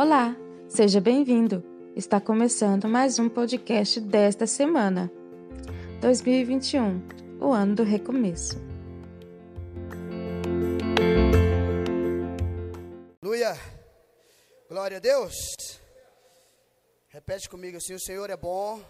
[0.00, 0.34] Olá,
[0.66, 1.62] seja bem-vindo.
[1.94, 5.12] Está começando mais um podcast desta semana.
[6.00, 7.02] 2021,
[7.38, 8.56] o ano do recomeço.
[13.20, 13.54] Aleluia.
[14.70, 15.34] Glória a Deus.
[17.10, 18.80] Repete comigo assim: o Senhor é bom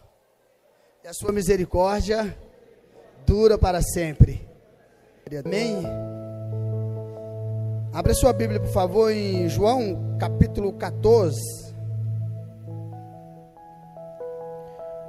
[1.02, 2.38] e a sua misericórdia
[3.26, 4.48] dura para sempre.
[5.44, 6.09] Amém.
[7.92, 11.40] Abra sua Bíblia, por favor, em João capítulo 14.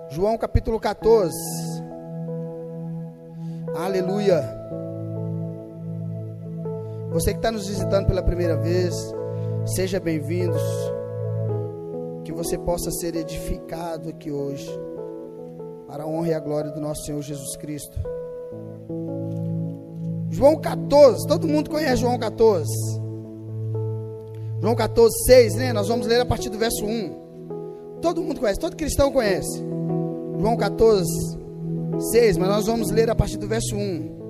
[0.10, 1.32] João capítulo 14.
[3.76, 4.42] Aleluia.
[7.12, 8.96] Você que está nos visitando pela primeira vez,
[9.76, 10.64] seja bem-vindos.
[12.26, 14.68] Que você possa ser edificado aqui hoje,
[15.88, 18.00] para a honra e a glória do nosso Senhor Jesus Cristo.
[20.32, 22.66] João 14, todo mundo conhece João 14.
[24.62, 25.74] João 14, 6, né?
[25.74, 28.00] Nós vamos ler a partir do verso 1.
[28.02, 29.62] Todo mundo conhece, todo cristão conhece.
[30.40, 31.06] João 14,
[32.12, 34.22] 6, mas nós vamos ler a partir do verso 1.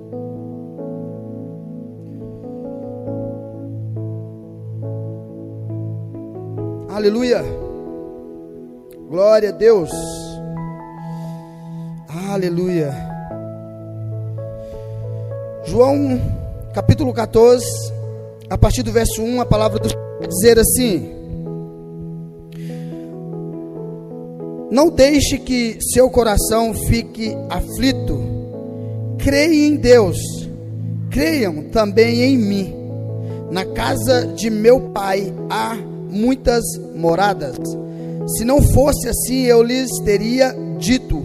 [6.88, 7.42] Aleluia.
[9.08, 9.90] Glória a Deus.
[12.30, 13.11] Aleluia.
[15.64, 16.20] João
[16.74, 17.64] capítulo 14,
[18.50, 21.08] a partir do verso 1, a palavra do Senhor dizer assim:
[24.70, 28.20] Não deixe que seu coração fique aflito.
[29.18, 30.18] Creia em Deus,
[31.10, 32.74] creiam também em mim.
[33.50, 35.76] Na casa de meu pai há
[36.10, 37.56] muitas moradas.
[38.36, 41.22] Se não fosse assim, eu lhes teria dito: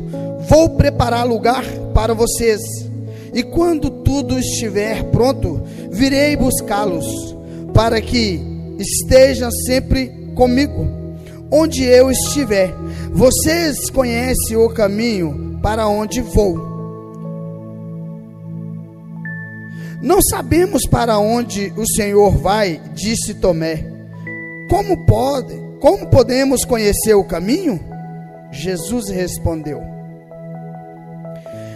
[0.47, 2.86] Vou preparar lugar para vocês.
[3.33, 5.61] E quando tudo estiver pronto,
[5.91, 7.35] virei buscá-los,
[7.73, 8.41] para que
[8.79, 10.87] estejam sempre comigo,
[11.51, 12.73] onde eu estiver.
[13.11, 16.67] Vocês conhecem o caminho para onde vou.
[20.01, 23.83] Não sabemos para onde o Senhor vai, disse Tomé.
[24.69, 25.55] Como pode?
[25.79, 27.79] Como podemos conhecer o caminho?
[28.51, 29.81] Jesus respondeu.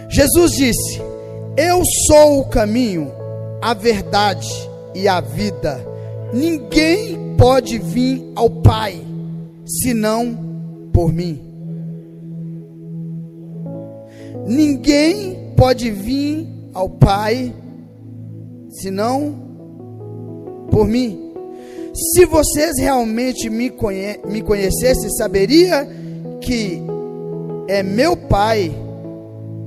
[0.08, 1.00] Jesus disse:
[1.56, 3.12] eu sou o caminho,
[3.60, 4.48] a verdade
[4.94, 5.84] e a vida.
[6.32, 9.00] Ninguém pode vir ao Pai
[9.66, 10.38] senão
[10.92, 11.40] por mim.
[14.46, 17.54] Ninguém pode vir ao Pai
[18.70, 19.34] senão
[20.70, 21.32] por mim.
[21.94, 25.86] Se vocês realmente me, conhe me conhecessem, saberia
[26.40, 26.82] que
[27.68, 28.74] é meu Pai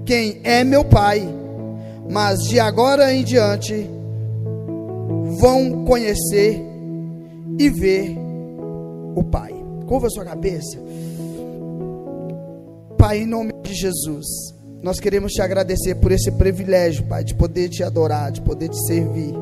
[0.06, 1.28] quem é meu Pai
[2.09, 3.89] mas de agora em diante
[5.39, 6.61] vão conhecer
[7.57, 8.16] e ver
[9.16, 9.53] o Pai.
[9.85, 10.79] Curva sua cabeça.
[12.97, 14.25] Pai, em nome de Jesus,
[14.81, 18.77] nós queremos te agradecer por esse privilégio, Pai, de poder te adorar, de poder te
[18.88, 19.33] servir.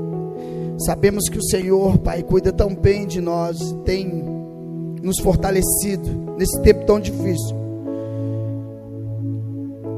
[0.85, 4.07] Sabemos que o Senhor, Pai, cuida tão bem de nós, tem
[5.02, 7.62] nos fortalecido nesse tempo tão difícil.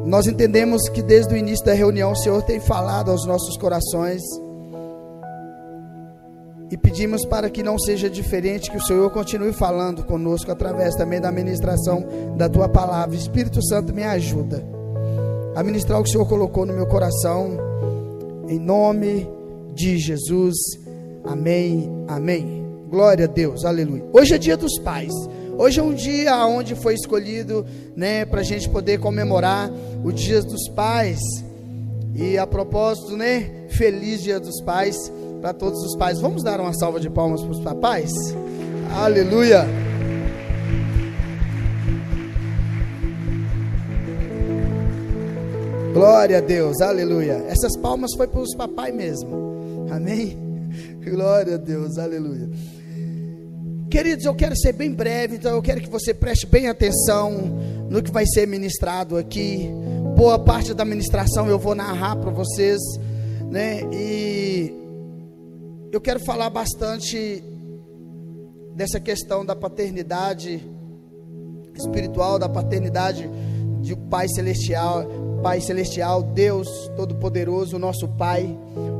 [0.05, 4.21] Nós entendemos que desde o início da reunião o Senhor tem falado aos nossos corações.
[6.69, 11.19] E pedimos para que não seja diferente, que o Senhor continue falando conosco através também
[11.19, 12.05] da ministração
[12.37, 13.15] da tua palavra.
[13.15, 14.63] Espírito Santo, me ajuda
[15.55, 17.57] a ministrar o que o Senhor colocou no meu coração.
[18.47, 19.27] Em nome
[19.73, 20.55] de Jesus.
[21.23, 21.89] Amém.
[22.07, 22.63] Amém.
[22.89, 23.65] Glória a Deus.
[23.65, 24.05] Aleluia.
[24.13, 25.13] Hoje é dia dos pais.
[25.57, 29.71] Hoje é um dia onde foi escolhido, né, para a gente poder comemorar
[30.03, 31.19] o Dia dos Pais.
[32.13, 36.19] E a propósito, né, feliz Dia dos Pais para todos os pais.
[36.19, 38.11] Vamos dar uma salva de palmas para os papais?
[38.97, 39.65] Aleluia!
[45.93, 47.45] Glória a Deus, aleluia.
[47.47, 49.87] Essas palmas foi para os papai mesmo.
[49.89, 50.37] Amém?
[51.01, 52.49] Glória a Deus, aleluia.
[53.89, 57.31] Queridos, eu quero ser bem breve, então eu quero que você preste bem atenção
[57.89, 59.69] no que vai ser ministrado aqui.
[60.15, 62.79] Boa parte da ministração eu vou narrar para vocês,
[63.51, 63.81] né?
[63.93, 64.73] E
[65.91, 67.43] eu quero falar bastante
[68.75, 70.67] dessa questão da paternidade
[71.75, 73.29] espiritual, da paternidade
[73.81, 75.05] de Pai celestial,
[75.43, 78.57] Pai celestial, Deus todo-poderoso, nosso Pai,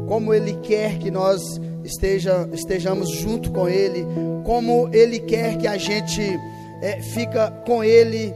[0.08, 1.42] como ele quer que nós
[1.86, 4.06] esteja, estejamos junto com Ele,
[4.44, 6.22] como Ele quer que a gente
[6.82, 8.34] é, fica com Ele.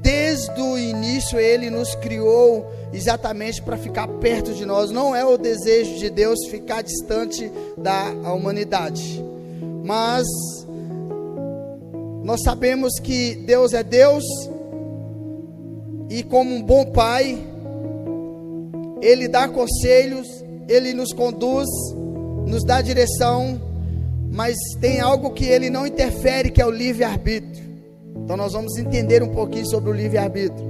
[0.00, 4.90] Desde o início Ele nos criou exatamente para ficar perto de nós.
[4.90, 9.22] Não é o desejo de Deus ficar distante da humanidade,
[9.84, 10.26] mas
[12.22, 14.24] nós sabemos que Deus é Deus
[16.10, 17.38] e como um bom pai,
[19.00, 20.26] ele dá conselhos,
[20.68, 21.68] ele nos conduz,
[22.46, 23.60] nos dá direção,
[24.32, 27.64] mas tem algo que ele não interfere, que é o livre-arbítrio.
[28.16, 30.68] Então nós vamos entender um pouquinho sobre o livre-arbítrio.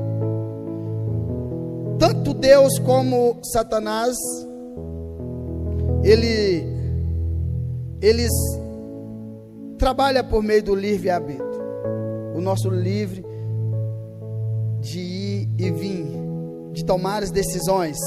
[1.99, 4.17] Tanto Deus como Satanás,
[6.03, 6.65] ele,
[8.01, 8.31] eles
[9.79, 11.61] trabalham por meio do livre-arbítrio.
[12.35, 13.25] O nosso livre
[14.81, 16.07] de ir e vir,
[16.73, 17.99] de tomar as decisões.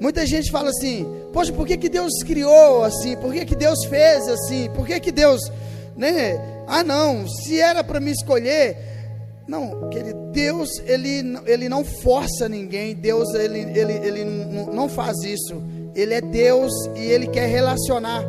[0.00, 3.16] Muita gente fala assim: Poxa, por que, que Deus criou assim?
[3.16, 4.70] Por que, que Deus fez assim?
[4.70, 5.40] Por que, que Deus,
[5.94, 6.40] né?
[6.66, 8.76] Ah, não, se era para me escolher.
[9.46, 12.94] Não, querido, Deus, ele, ele não força ninguém.
[12.94, 14.24] Deus, ele, ele, ele
[14.72, 15.60] não, faz isso.
[15.94, 18.24] Ele é Deus e ele quer relacionar.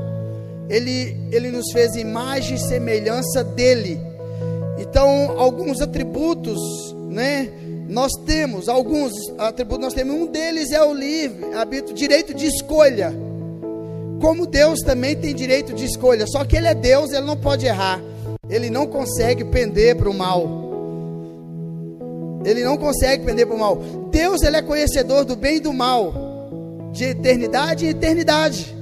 [0.68, 4.02] Ele, ele nos fez imagem e semelhança dele.
[4.80, 6.60] Então, alguns atributos,
[7.08, 7.50] né?
[7.92, 13.14] Nós temos alguns atributos, nós temos um deles é o livre, habito, direito de escolha.
[14.22, 17.66] Como Deus também tem direito de escolha, só que ele é Deus, ele não pode
[17.66, 18.02] errar.
[18.50, 20.48] Ele não consegue pender para o mal.
[22.46, 23.76] Ele não consegue pender para o mal.
[24.10, 26.14] Deus, ele é conhecedor do bem e do mal,
[26.94, 28.74] de eternidade em eternidade.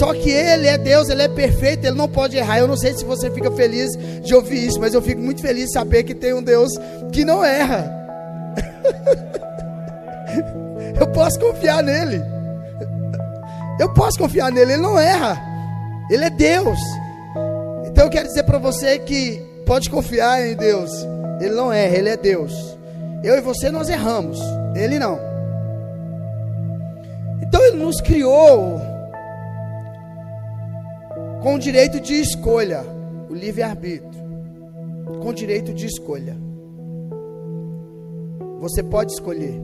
[0.00, 2.58] Só que Ele é Deus, Ele é perfeito, Ele não pode errar.
[2.58, 5.66] Eu não sei se você fica feliz de ouvir isso, mas eu fico muito feliz
[5.66, 6.72] de saber que tem um Deus
[7.12, 7.95] que não erra.
[11.00, 12.22] eu posso confiar nele.
[13.78, 15.38] Eu posso confiar nele, ele não erra.
[16.10, 16.78] Ele é Deus.
[17.86, 20.90] Então eu quero dizer para você que pode confiar em Deus.
[21.40, 22.76] Ele não erra, ele é Deus.
[23.22, 24.38] Eu e você nós erramos,
[24.74, 25.18] ele não.
[27.42, 28.80] Então ele nos criou
[31.42, 32.84] com direito de escolha,
[33.28, 34.26] o livre-arbítrio.
[35.22, 36.36] Com direito de escolha.
[38.60, 39.60] Você pode escolher.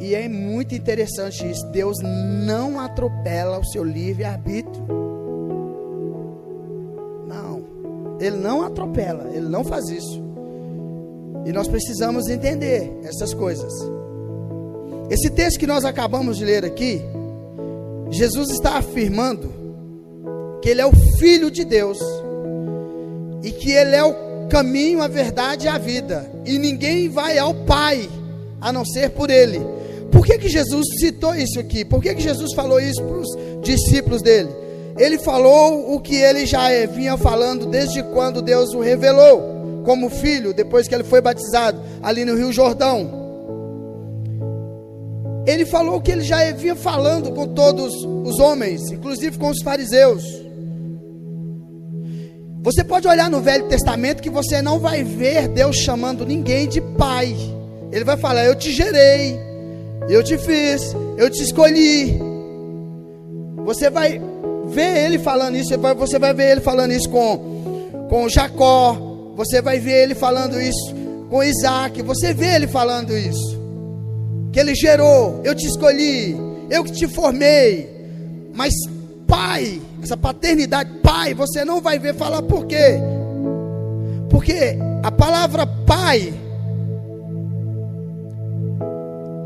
[0.00, 1.64] E é muito interessante isso.
[1.68, 4.84] Deus não atropela o seu livre-arbítrio.
[7.28, 7.62] Não.
[8.20, 9.30] Ele não atropela.
[9.32, 10.20] Ele não faz isso.
[11.46, 13.72] E nós precisamos entender essas coisas.
[15.08, 17.00] Esse texto que nós acabamos de ler aqui,
[18.10, 19.52] Jesus está afirmando
[20.60, 21.98] que Ele é o Filho de Deus
[23.42, 27.54] e que Ele é o caminho, a verdade e a vida, e ninguém vai ao
[27.54, 28.08] Pai
[28.60, 29.60] a não ser por Ele.
[30.10, 31.84] Por que, que Jesus citou isso aqui?
[31.84, 33.28] Por que, que Jesus falou isso para os
[33.62, 34.50] discípulos dele?
[34.98, 40.52] Ele falou o que ele já vinha falando desde quando Deus o revelou como filho,
[40.52, 43.22] depois que ele foi batizado ali no Rio Jordão
[45.46, 47.92] ele falou que ele já vinha falando com todos
[48.24, 50.22] os homens, inclusive com os fariseus.
[52.62, 56.80] Você pode olhar no Velho Testamento que você não vai ver Deus chamando ninguém de
[56.80, 57.36] pai.
[57.90, 59.38] Ele vai falar: Eu te gerei,
[60.08, 62.18] eu te fiz, eu te escolhi.
[63.64, 64.20] Você vai
[64.66, 68.96] ver ele falando isso, você vai ver ele falando isso com, com Jacó,
[69.36, 70.94] você vai ver ele falando isso
[71.28, 73.62] com Isaac, você vê ele falando isso
[74.52, 76.36] que Ele gerou, eu te escolhi,
[76.68, 77.88] eu que te formei.
[78.54, 78.74] Mas
[79.26, 82.98] pai, essa paternidade, pai, você não vai ver falar por quê?
[84.28, 86.34] Porque a palavra pai,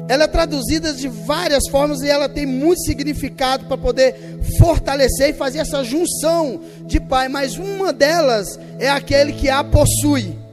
[0.09, 5.35] ela é traduzida de várias formas e ela tem muito significado para poder fortalecer e
[5.35, 10.47] fazer essa junção de pai, mas uma delas é aquele que a possui.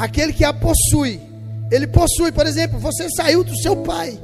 [0.00, 1.20] aquele que a possui.
[1.70, 4.18] Ele possui, por exemplo, você saiu do seu pai.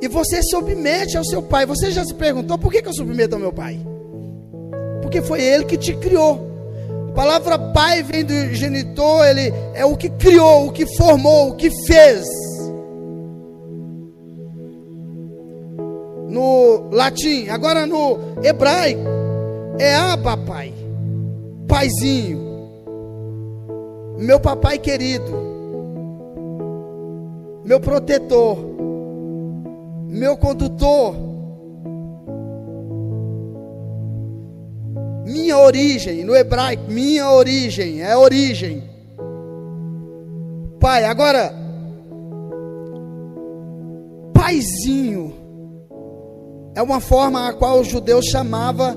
[0.00, 1.66] E você submete ao seu pai.
[1.66, 3.78] Você já se perguntou por que, eu submeto ao meu pai?
[5.02, 6.46] Porque foi ele que te criou.
[7.08, 11.56] A palavra pai vem do genitor, ele é o que criou, o que formou, o
[11.56, 12.24] que fez.
[16.28, 19.00] No latim, agora no hebraico,
[19.78, 20.78] é Abba Pai
[21.68, 22.40] paizinho,
[24.18, 25.30] meu papai querido,
[27.62, 28.56] meu protetor,
[30.08, 31.14] meu condutor,
[35.26, 38.82] minha origem, no hebraico, minha origem, é origem.
[40.80, 41.52] Pai, agora,
[44.32, 45.34] paizinho,
[46.74, 48.96] é uma forma a qual os judeus chamavam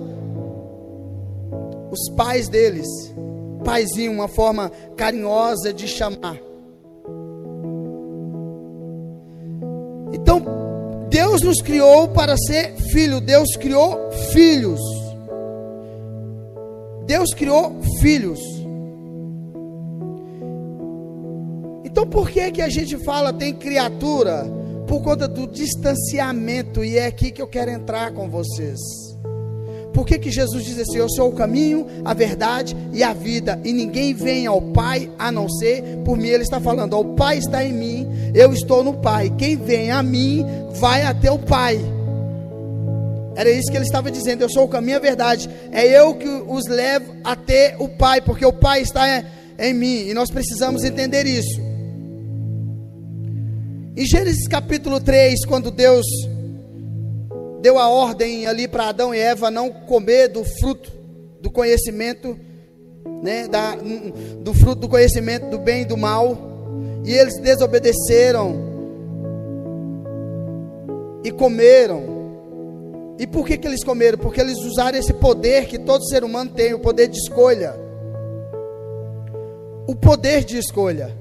[1.92, 2.88] os pais deles.
[3.66, 6.51] Paizinho, uma forma carinhosa de chamar.
[11.32, 14.82] Deus nos criou para ser filho, Deus criou filhos.
[17.06, 18.38] Deus criou filhos.
[21.86, 24.44] Então por que que a gente fala tem criatura?
[24.86, 28.78] Por conta do distanciamento e é aqui que eu quero entrar com vocês.
[29.94, 33.60] Por que, que Jesus diz assim: Eu sou o caminho, a verdade e a vida,
[33.64, 36.30] e ninguém vem ao Pai a não ser por mim?
[36.30, 39.30] Ele está falando: O Pai está em mim, eu estou no Pai.
[39.38, 40.46] Quem vem a mim
[40.80, 41.80] vai até o Pai.
[43.36, 45.50] Era isso que ele estava dizendo: Eu sou o caminho, a verdade.
[45.72, 49.24] É eu que os levo até o Pai, porque o Pai está
[49.60, 51.60] em mim, e nós precisamos entender isso.
[53.96, 56.06] Em Gênesis capítulo 3, quando Deus
[57.62, 60.92] deu a ordem ali para Adão e Eva não comer do fruto
[61.40, 62.38] do conhecimento,
[63.22, 63.76] né, da,
[64.40, 66.38] do fruto do conhecimento do bem e do mal,
[67.06, 68.72] e eles desobedeceram
[71.24, 72.20] e comeram.
[73.20, 74.18] E por que, que eles comeram?
[74.18, 77.76] Porque eles usaram esse poder que todo ser humano tem, o poder de escolha.
[79.88, 81.16] O poder de escolha.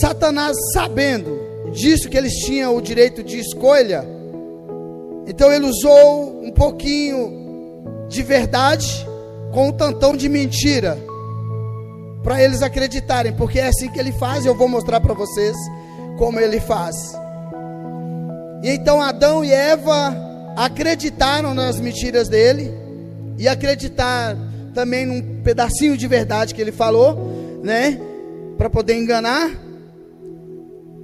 [0.00, 1.38] Satanás, sabendo
[1.72, 4.04] disso que eles tinham o direito de escolha,
[5.26, 9.06] então ele usou um pouquinho de verdade
[9.52, 10.98] com um tantão de mentira
[12.22, 15.56] para eles acreditarem, porque é assim que ele faz, eu vou mostrar para vocês
[16.18, 16.96] como ele faz.
[18.62, 20.14] E então Adão e Eva
[20.56, 22.72] acreditaram nas mentiras dele
[23.38, 24.36] e acreditar
[24.74, 27.98] também num pedacinho de verdade que ele falou, né,
[28.58, 29.50] para poder enganar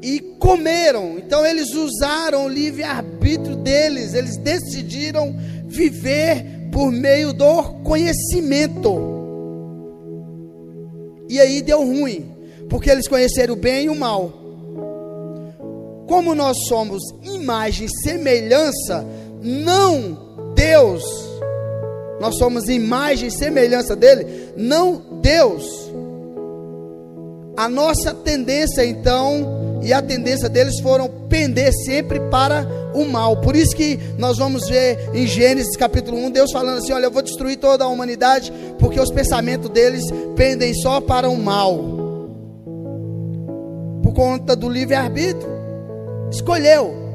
[0.02, 1.18] e comeram.
[1.18, 5.34] Então eles usaram o livre-arbítrio deles, eles decidiram
[5.66, 9.14] viver por meio do conhecimento.
[11.28, 12.30] E aí deu ruim,
[12.68, 14.32] porque eles conheceram o bem e o mal.
[16.06, 19.04] Como nós somos imagem e semelhança,
[19.42, 21.02] não Deus,
[22.20, 25.64] nós somos imagem e semelhança dele, não Deus.
[27.56, 33.36] A nossa tendência então e a tendência deles foram pender sempre para o mal.
[33.36, 37.10] Por isso que nós vamos ver em Gênesis capítulo 1, Deus falando assim: Olha, eu
[37.10, 40.02] vou destruir toda a humanidade, porque os pensamentos deles
[40.34, 41.76] pendem só para o mal.
[44.02, 45.56] Por conta do livre-arbítrio.
[46.30, 47.06] Escolheu.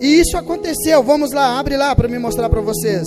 [0.00, 1.02] E isso aconteceu.
[1.02, 3.06] Vamos lá, abre lá para me mostrar para vocês.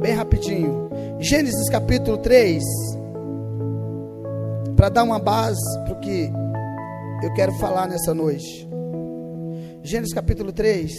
[0.00, 0.88] Bem rapidinho.
[1.20, 2.62] Gênesis capítulo 3
[4.80, 6.32] para dar uma base para o que
[7.22, 8.66] eu quero falar nessa noite.
[9.82, 10.90] Gênesis capítulo 3.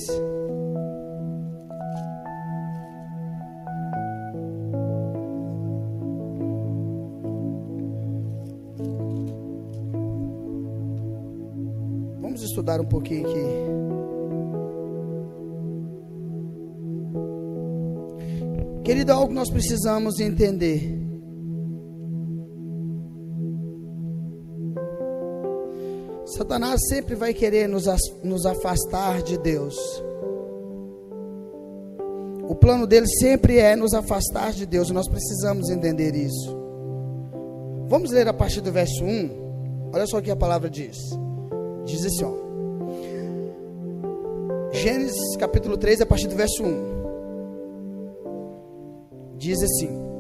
[12.21, 13.41] Vamos estudar um pouquinho aqui.
[18.83, 21.00] Querido, algo que nós precisamos entender.
[26.41, 27.86] Satanás sempre vai querer nos,
[28.24, 29.75] nos afastar de Deus.
[32.50, 34.89] O plano dele sempre é nos afastar de Deus.
[34.89, 36.57] Nós precisamos entender isso.
[37.88, 39.91] Vamos ler a partir do verso 1.
[39.93, 40.98] Olha só o que a palavra diz.
[41.86, 42.33] Diz assim, ó.
[44.71, 46.91] Gênesis capítulo 3, a partir do verso 1.
[49.38, 50.11] Diz assim: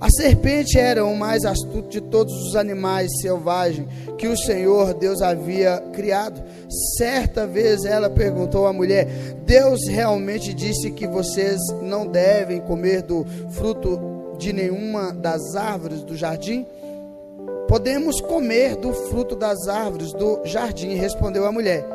[0.00, 3.86] a serpente era o mais astuto de todos os animais selvagens
[4.18, 6.42] que o Senhor Deus havia criado.
[6.98, 9.06] Certa vez ela perguntou à mulher:
[9.44, 16.16] Deus realmente disse que vocês não devem comer do fruto de nenhuma das árvores do
[16.16, 16.66] jardim?
[17.68, 21.86] Podemos comer do fruto das árvores do jardim, respondeu a mulher.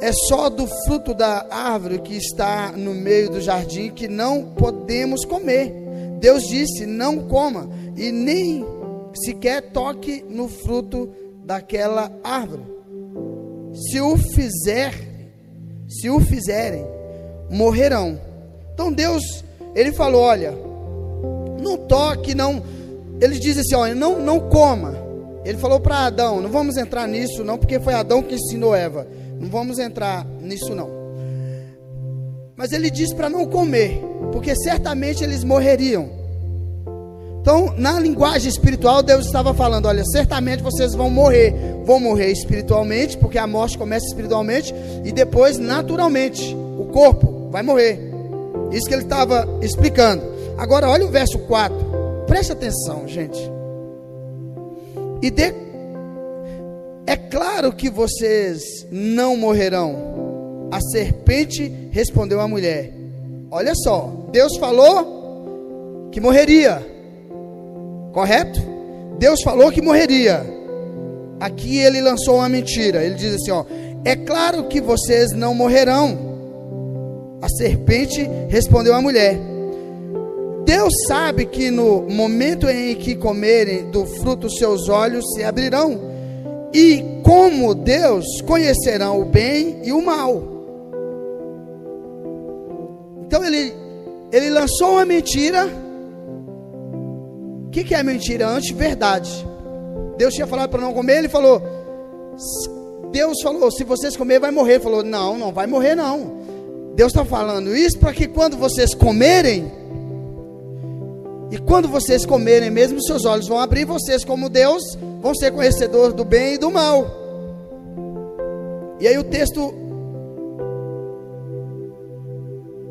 [0.00, 5.24] É só do fruto da árvore que está no meio do jardim que não podemos
[5.24, 5.85] comer
[6.18, 8.64] Deus disse: não coma e nem
[9.14, 11.08] sequer toque no fruto
[11.44, 12.62] daquela árvore.
[13.74, 14.94] Se o fizer,
[15.88, 16.84] se o fizerem,
[17.50, 18.18] morrerão.
[18.72, 19.22] Então Deus,
[19.74, 20.52] ele falou: olha,
[21.62, 22.62] não toque, não.
[23.20, 24.94] Ele diz assim: olha, não, não coma.
[25.44, 29.06] Ele falou para Adão: não vamos entrar nisso, não, porque foi Adão que ensinou Eva.
[29.38, 30.88] Não vamos entrar nisso, não.
[32.56, 34.02] Mas ele disse para não comer,
[34.36, 36.10] porque certamente eles morreriam.
[37.40, 41.54] Então, na linguagem espiritual, Deus estava falando: olha, certamente vocês vão morrer.
[41.86, 44.74] Vão morrer espiritualmente, porque a morte começa espiritualmente,
[45.06, 47.98] e depois, naturalmente, o corpo vai morrer.
[48.70, 50.22] Isso que ele estava explicando.
[50.58, 51.74] Agora, olha o verso 4.
[52.26, 53.40] Preste atenção, gente.
[55.22, 55.54] E de
[57.06, 60.68] É claro que vocês não morrerão.
[60.70, 62.95] A serpente respondeu à mulher:
[63.50, 66.84] Olha só, Deus falou que morreria.
[68.12, 68.60] Correto?
[69.18, 70.44] Deus falou que morreria.
[71.38, 73.04] Aqui ele lançou uma mentira.
[73.04, 73.64] Ele diz assim, ó:
[74.04, 76.18] É claro que vocês não morrerão.
[77.40, 79.38] A serpente respondeu à mulher:
[80.64, 86.00] Deus sabe que no momento em que comerem do fruto, seus olhos se abrirão,
[86.72, 90.55] e como Deus conhecerão o bem e o mal.
[93.26, 93.74] Então ele,
[94.32, 95.66] ele lançou uma mentira.
[97.66, 98.48] O que, que é mentira?
[98.48, 99.46] Antes, verdade.
[100.16, 101.60] Deus tinha falado para não comer, ele falou.
[103.12, 104.74] Deus falou: se vocês comerem, vai morrer.
[104.74, 106.36] Ele falou: não, não vai morrer, não.
[106.94, 109.70] Deus está falando isso para que quando vocês comerem,
[111.50, 114.82] e quando vocês comerem mesmo, seus olhos vão abrir, vocês, como Deus,
[115.20, 117.06] vão ser conhecedores do bem e do mal.
[119.00, 119.85] E aí o texto.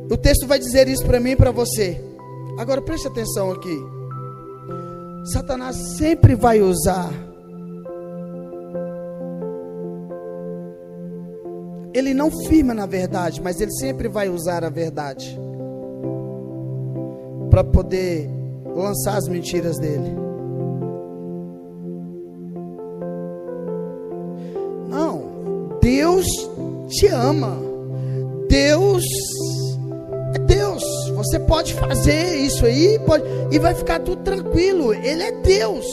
[0.10, 2.00] O texto vai dizer isso para mim e para você.
[2.58, 3.78] Agora preste atenção aqui.
[5.34, 7.12] Satanás sempre vai usar.
[11.94, 15.40] Ele não firma na verdade, mas ele sempre vai usar a verdade
[17.50, 18.30] para poder
[18.66, 20.14] lançar as mentiras dele.
[24.90, 26.28] Não, Deus
[26.90, 27.58] te ama.
[28.50, 29.04] Deus.
[31.26, 34.94] Você pode fazer isso aí pode, e vai ficar tudo tranquilo.
[34.94, 35.86] Ele é Deus.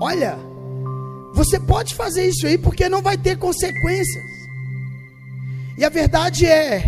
[0.00, 0.38] Olha,
[1.34, 4.24] você pode fazer isso aí porque não vai ter consequências.
[5.76, 6.80] E a verdade é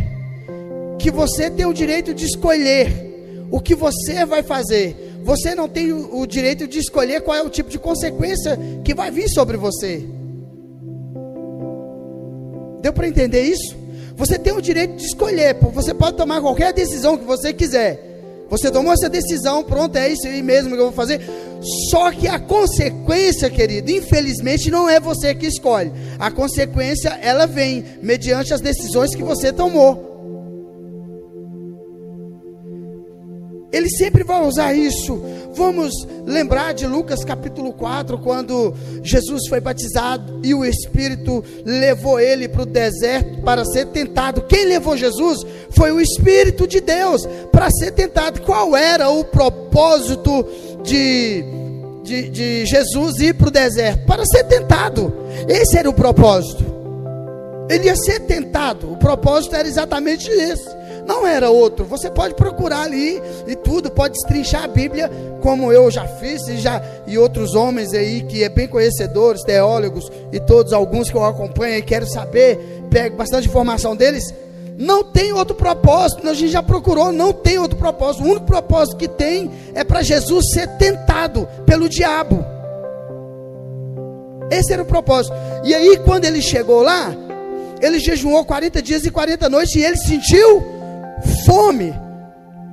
[0.96, 5.18] que você tem o direito de escolher o que você vai fazer.
[5.24, 8.94] Você não tem o, o direito de escolher qual é o tipo de consequência que
[8.94, 10.15] vai vir sobre você.
[12.80, 13.76] Deu para entender isso?
[14.16, 18.06] Você tem o direito de escolher, você pode tomar qualquer decisão que você quiser.
[18.48, 21.20] Você tomou essa decisão, pronto, é isso aí mesmo que eu vou fazer.
[21.90, 25.92] Só que a consequência, querido, infelizmente não é você que escolhe.
[26.18, 30.15] A consequência, ela vem mediante as decisões que você tomou.
[33.72, 35.20] Ele sempre vai usar isso.
[35.54, 35.92] Vamos
[36.24, 42.62] lembrar de Lucas capítulo 4, quando Jesus foi batizado e o Espírito levou ele para
[42.62, 44.42] o deserto para ser tentado.
[44.42, 48.40] Quem levou Jesus foi o Espírito de Deus para ser tentado.
[48.42, 50.46] Qual era o propósito
[50.84, 51.44] de,
[52.04, 54.06] de, de Jesus ir para o deserto?
[54.06, 55.12] Para ser tentado.
[55.48, 56.64] Esse era o propósito.
[57.68, 58.92] Ele ia ser tentado.
[58.92, 60.75] O propósito era exatamente esse
[61.06, 61.84] não era outro.
[61.84, 66.56] Você pode procurar ali e tudo, pode destrinchar a Bíblia, como eu já fiz e,
[66.58, 71.24] já, e outros homens aí que é bem conhecedores, teólogos e todos alguns que eu
[71.24, 74.34] acompanho e quero saber, pego bastante informação deles.
[74.76, 78.24] Não tem outro propósito, a gente já procurou, não tem outro propósito.
[78.24, 82.44] O único propósito que tem é para Jesus ser tentado pelo diabo.
[84.50, 85.34] Esse era o propósito.
[85.64, 87.16] E aí, quando ele chegou lá,
[87.80, 90.75] ele jejuou 40 dias e 40 noites e ele sentiu
[91.26, 91.94] fome.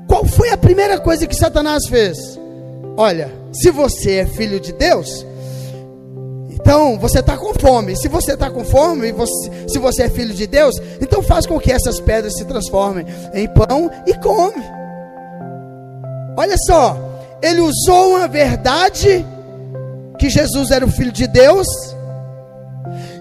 [0.08, 2.18] Qual foi a primeira coisa que Satanás fez?
[2.96, 5.26] Olha, se você é filho de Deus,
[6.50, 7.96] então você está com fome.
[7.96, 11.60] Se você está com fome, você, se você é filho de Deus, então faz com
[11.60, 14.64] que essas pedras se transformem em pão e come.
[16.38, 16.98] Olha só,
[17.42, 19.26] ele usou uma verdade
[20.18, 21.68] que Jesus era o filho de Deus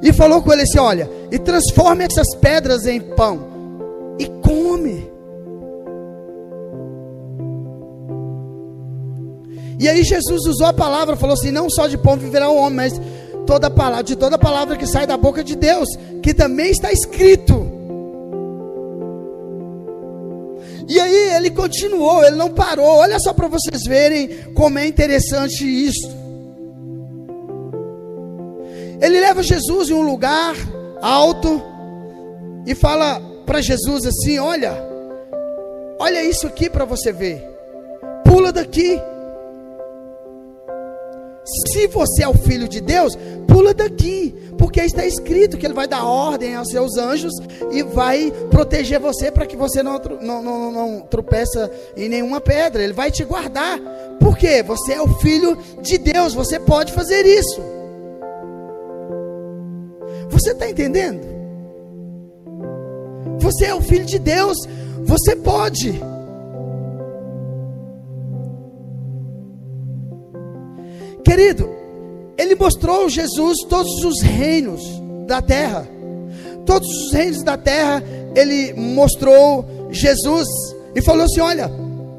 [0.02, 5.11] e falou com ele assim: olha, e transforme essas pedras em pão e come.
[9.78, 12.76] E aí Jesus usou a palavra, falou assim: não só de pão viverá o homem,
[12.76, 13.00] mas
[13.46, 15.88] toda palavra, de toda palavra que sai da boca de Deus,
[16.22, 17.82] que também está escrito.
[20.88, 22.84] E aí ele continuou, ele não parou.
[22.84, 26.22] Olha só para vocês verem como é interessante isso.
[29.00, 30.54] Ele leva Jesus em um lugar
[31.00, 31.60] alto
[32.66, 34.74] e fala para Jesus assim: Olha,
[35.98, 37.42] olha isso aqui para você ver.
[38.24, 39.00] Pula daqui.
[41.44, 43.16] Se você é o filho de Deus,
[43.48, 47.32] pula daqui, porque está escrito que Ele vai dar ordem aos seus anjos
[47.72, 52.82] e vai proteger você para que você não, não, não, não tropeça em nenhuma pedra.
[52.82, 53.80] Ele vai te guardar,
[54.20, 57.60] porque você é o filho de Deus, você pode fazer isso.
[60.30, 61.20] Você está entendendo?
[63.40, 64.56] Você é o filho de Deus,
[65.04, 66.00] você pode.
[71.32, 71.66] Querido,
[72.36, 74.82] ele mostrou Jesus todos os reinos
[75.26, 75.88] da terra.
[76.66, 78.04] Todos os reinos da terra,
[78.36, 80.46] ele mostrou Jesus
[80.94, 81.70] e falou assim: Olha,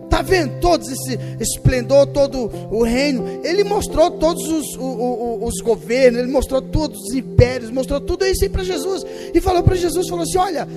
[0.09, 3.23] tá vendo todo esse esplendor, todo o reino?
[3.43, 8.43] Ele mostrou todos os, os, os governos, ele mostrou todos os impérios, mostrou tudo isso
[8.43, 10.67] aí para Jesus e falou para Jesus: Falou assim: Olha,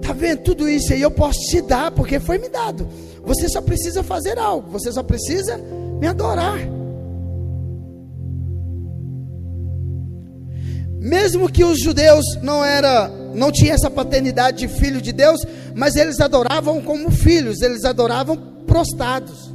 [0.00, 1.02] tá vendo tudo isso aí?
[1.02, 2.86] Eu posso te dar porque foi me dado.
[3.24, 5.58] Você só precisa fazer algo, você só precisa
[5.98, 6.85] me adorar.
[11.06, 15.40] Mesmo que os judeus não era, não tinha essa paternidade de filho de Deus,
[15.72, 19.54] mas eles adoravam como filhos, eles adoravam prostrados.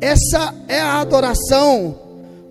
[0.00, 1.96] Essa é a adoração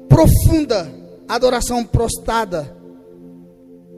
[0.07, 0.89] profunda,
[1.27, 2.73] adoração prostrada.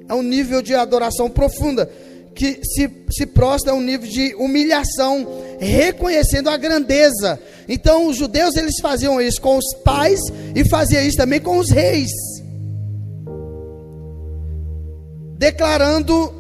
[0.10, 1.88] É um nível de adoração profunda
[2.34, 5.28] que se, se prostra a um nível de humilhação,
[5.60, 7.40] reconhecendo a grandeza.
[7.68, 10.20] Então, os judeus eles faziam isso com os pais
[10.56, 12.12] e faziam isso também com os reis,
[15.38, 16.34] declarando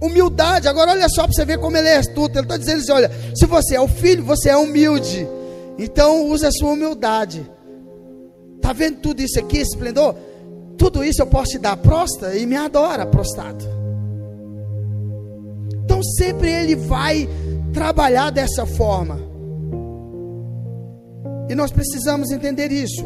[0.00, 0.68] humildade.
[0.68, 2.38] Agora, olha só para você ver como ele é astuto.
[2.38, 5.26] Ele está dizendo assim: olha, se você é o filho, você é humilde.
[5.78, 7.48] Então, use a sua humildade.
[8.56, 10.14] Está vendo tudo isso aqui, esplendor?
[10.76, 13.75] Tudo isso eu posso te dar prosta e me adora prostrado.
[15.96, 17.26] Então sempre ele vai
[17.72, 19.18] trabalhar dessa forma.
[21.48, 23.02] E nós precisamos entender isso.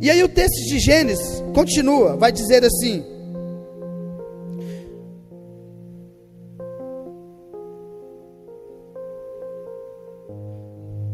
[0.00, 3.04] E aí o texto de Gênesis continua, vai dizer assim: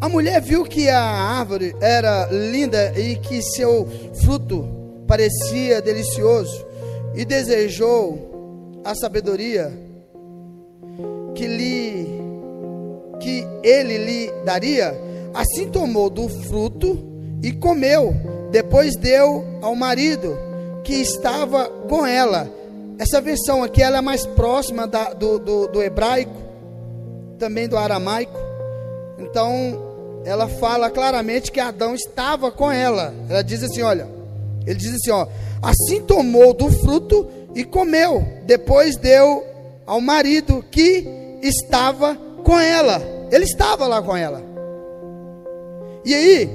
[0.03, 3.89] A mulher viu que a árvore era linda e que seu
[4.23, 4.69] fruto
[5.09, 6.67] parecia delicioso
[7.15, 9.84] e desejou a sabedoria
[11.35, 12.25] que lhe
[13.21, 14.95] que ele lhe daria,
[15.33, 16.99] assim tomou do fruto
[17.43, 18.15] e comeu.
[18.51, 20.37] Depois deu ao marido
[20.85, 22.49] que estava com ela.
[22.99, 26.35] Essa versão aqui ela é mais próxima da, do, do, do hebraico,
[27.39, 28.39] também do aramaico.
[29.19, 33.13] Então, ela fala claramente que Adão estava com ela.
[33.29, 34.07] Ela diz assim: olha,
[34.67, 35.27] ele diz assim: ó,
[35.63, 38.25] assim tomou do fruto e comeu.
[38.45, 39.45] Depois deu
[39.87, 43.01] ao marido que estava com ela.
[43.31, 44.43] Ele estava lá com ela.
[46.05, 46.51] E aí,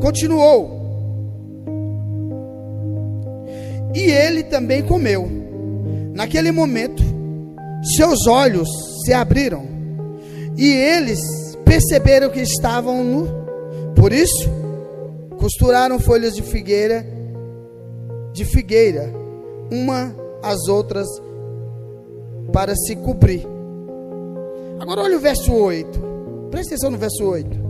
[0.00, 0.78] continuou.
[3.94, 5.28] E ele também comeu.
[6.14, 7.02] Naquele momento,
[7.96, 8.68] seus olhos
[9.04, 9.66] se abriram.
[10.56, 11.20] E eles
[11.64, 13.28] perceberam que estavam nu.
[13.94, 14.48] Por isso,
[15.38, 17.18] costuraram folhas de figueira
[18.32, 19.12] de figueira
[19.70, 21.08] uma às outras
[22.52, 23.57] para se cobrir.
[24.80, 26.00] Agora olha o verso 8.
[26.50, 27.68] Presta atenção no verso 8.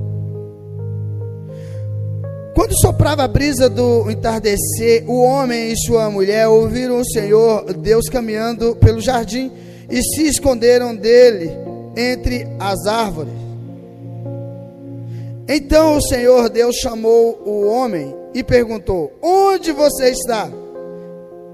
[2.55, 8.09] Quando soprava a brisa do entardecer, o homem e sua mulher ouviram o Senhor Deus
[8.09, 9.51] caminhando pelo jardim
[9.89, 11.51] e se esconderam dele
[11.97, 13.33] entre as árvores.
[15.49, 20.51] Então o Senhor Deus chamou o homem e perguntou: Onde você está?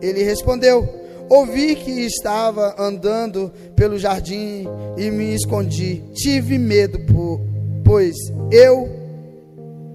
[0.03, 0.89] Ele respondeu:
[1.29, 6.03] Ouvi que estava andando pelo jardim e me escondi.
[6.15, 6.99] Tive medo,
[7.85, 8.15] pois
[8.51, 8.89] eu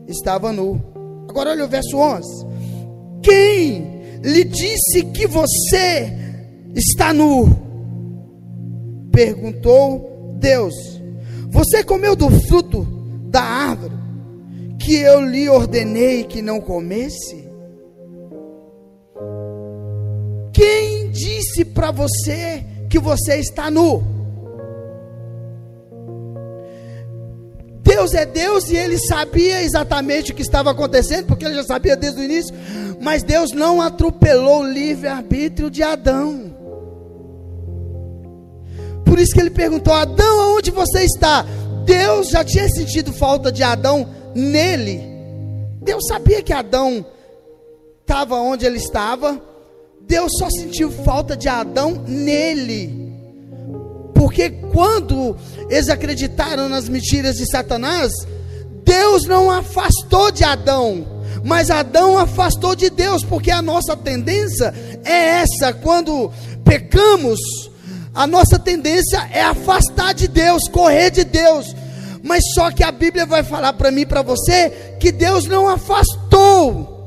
[0.07, 0.81] estava nu.
[1.29, 2.45] Agora olha o verso 11.
[3.21, 6.11] Quem lhe disse que você
[6.75, 7.47] está nu?
[9.11, 10.73] Perguntou Deus.
[11.51, 12.87] Você comeu do fruto
[13.29, 13.93] da árvore
[14.79, 17.47] que eu lhe ordenei que não comesse?
[20.53, 24.19] Quem disse para você que você está nu?
[27.81, 31.97] Deus é Deus e ele sabia exatamente o que estava acontecendo, porque ele já sabia
[31.97, 32.55] desde o início,
[33.01, 36.53] mas Deus não atropelou o livre-arbítrio de Adão.
[39.03, 41.45] Por isso que ele perguntou: Adão, aonde você está?
[41.83, 45.01] Deus já tinha sentido falta de Adão nele.
[45.81, 47.03] Deus sabia que Adão
[48.01, 49.41] estava onde ele estava,
[50.09, 53.13] Deus só sentiu falta de Adão nele.
[54.15, 55.37] Porque quando
[55.69, 58.11] eles acreditaram nas mentiras de Satanás,
[58.83, 61.05] Deus não afastou de Adão,
[61.43, 64.73] mas Adão afastou de Deus, porque a nossa tendência
[65.05, 66.31] é essa, quando
[66.65, 67.39] pecamos,
[68.11, 71.75] a nossa tendência é afastar de Deus, correr de Deus.
[72.23, 76.98] Mas só que a Bíblia vai falar para mim, para você, que Deus não afastou.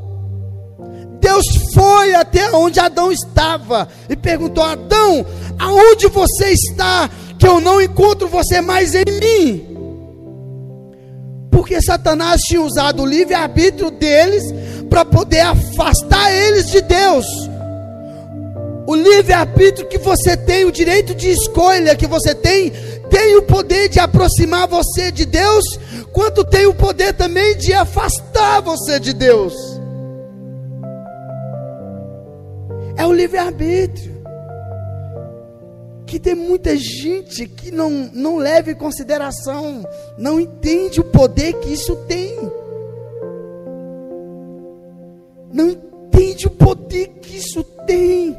[1.22, 5.24] Deus foi até onde Adão estava e perguntou: Adão,
[5.56, 7.08] aonde você está?
[7.38, 9.68] Que eu não encontro você mais em mim.
[11.48, 14.42] Porque Satanás tinha usado o livre-arbítrio deles
[14.90, 17.26] para poder afastar eles de Deus.
[18.84, 22.70] O livre-arbítrio que você tem, o direito de escolha que você tem,
[23.08, 25.64] tem o poder de aproximar você de Deus,
[26.12, 29.71] quanto tem o poder também de afastar você de Deus.
[33.02, 34.22] É o livre-arbítrio.
[36.06, 39.84] Que tem muita gente que não, não leva em consideração,
[40.16, 42.38] não entende o poder que isso tem.
[45.52, 48.38] Não entende o poder que isso tem.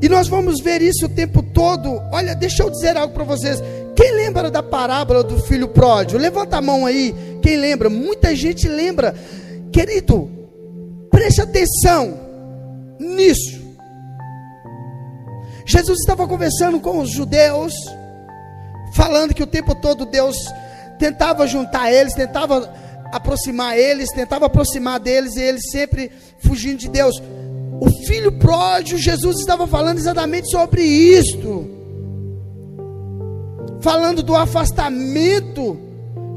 [0.00, 2.00] E nós vamos ver isso o tempo todo.
[2.10, 3.62] Olha, deixa eu dizer algo para vocês.
[3.94, 6.18] Quem lembra da parábola do filho pródigo?
[6.18, 7.14] Levanta a mão aí.
[7.42, 7.90] Quem lembra?
[7.90, 9.14] Muita gente lembra.
[9.72, 10.30] Querido,
[11.10, 12.18] preste atenção
[12.98, 13.60] nisso.
[15.64, 17.72] Jesus estava conversando com os judeus,
[18.94, 20.36] falando que o tempo todo Deus
[20.98, 22.72] tentava juntar eles, tentava
[23.12, 27.14] aproximar eles, tentava aproximar deles e eles sempre fugindo de Deus
[27.84, 31.68] o filho pródigo, Jesus estava falando exatamente sobre isto.
[33.80, 35.76] Falando do afastamento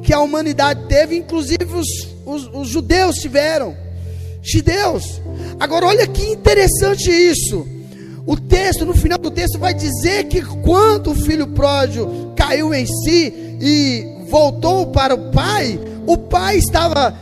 [0.03, 1.87] que a humanidade teve, inclusive os,
[2.25, 3.75] os, os judeus tiveram
[4.41, 5.21] de Deus.
[5.59, 7.67] Agora, olha que interessante isso.
[8.25, 12.85] O texto, no final do texto, vai dizer que quando o filho pródigo caiu em
[12.85, 17.15] si e voltou para o pai, o pai estava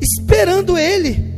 [0.00, 1.32] esperando ele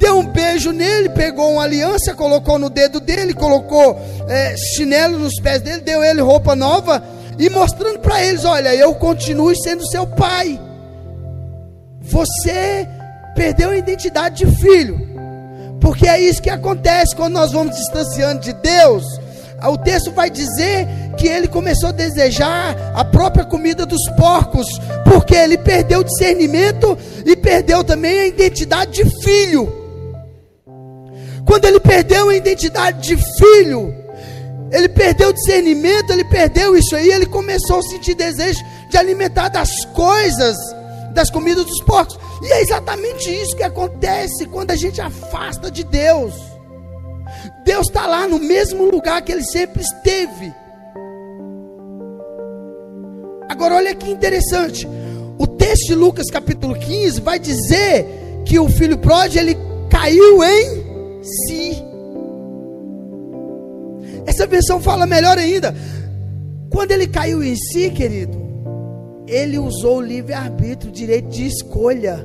[0.00, 5.34] deu um beijo nele, pegou uma aliança, colocou no dedo dele, colocou é, chinelo nos
[5.42, 7.04] pés dele, deu ele roupa nova
[7.40, 10.60] e mostrando para eles: olha, eu continuo sendo seu pai.
[12.02, 12.86] Você
[13.34, 15.00] perdeu a identidade de filho,
[15.80, 19.04] porque é isso que acontece quando nós vamos distanciando de Deus.
[19.62, 20.86] O texto vai dizer
[21.18, 24.66] que ele começou a desejar a própria comida dos porcos,
[25.04, 29.80] porque ele perdeu o discernimento e perdeu também a identidade de filho.
[31.46, 33.99] Quando ele perdeu a identidade de filho,
[34.70, 39.48] ele perdeu o discernimento, ele perdeu isso aí, ele começou a sentir desejo de alimentar
[39.48, 40.56] das coisas,
[41.12, 42.18] das comidas dos porcos.
[42.42, 46.34] E é exatamente isso que acontece quando a gente afasta de Deus.
[47.64, 50.52] Deus está lá no mesmo lugar que ele sempre esteve.
[53.48, 54.88] Agora, olha que interessante.
[55.36, 58.06] O texto de Lucas capítulo 15 vai dizer
[58.44, 59.58] que o filho pródigo ele
[59.90, 61.89] caiu em si.
[64.30, 65.74] Essa versão fala melhor ainda.
[66.70, 68.40] Quando ele caiu em si, querido,
[69.26, 72.24] ele usou o livre-arbítrio, o direito de escolha.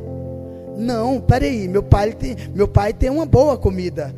[0.77, 4.15] Não, peraí, meu pai tem, meu pai tem uma boa comida.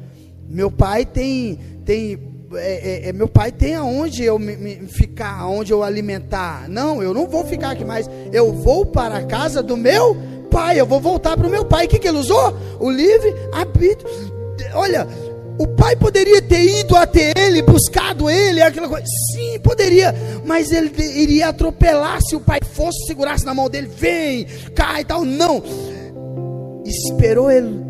[0.49, 2.19] Meu pai tem, tem
[2.55, 6.67] é, é, é meu pai tem aonde eu me, me, ficar, aonde eu alimentar.
[6.67, 8.09] Não, eu não vou ficar aqui mais.
[8.33, 10.17] Eu vou para a casa do meu
[10.51, 10.77] pai.
[10.77, 11.85] Eu vou voltar para o meu pai.
[11.85, 12.53] O que, que ele usou?
[12.81, 14.35] O livre arbítrio
[14.73, 15.07] olha,
[15.59, 19.05] o pai poderia ter ido até ele, buscado ele, aquela coisa.
[19.31, 20.13] Sim, poderia,
[20.45, 25.05] mas ele iria atropelar se o pai fosse segurasse na mão dele, vem, cai e
[25.05, 25.25] tal.
[25.25, 25.63] Não.
[26.85, 27.83] Esperou ele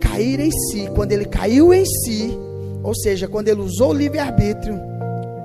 [0.00, 0.88] cair em si.
[0.94, 2.38] Quando ele caiu em si,
[2.82, 4.80] ou seja, quando ele usou o livre-arbítrio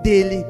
[0.04, 0.46] dele,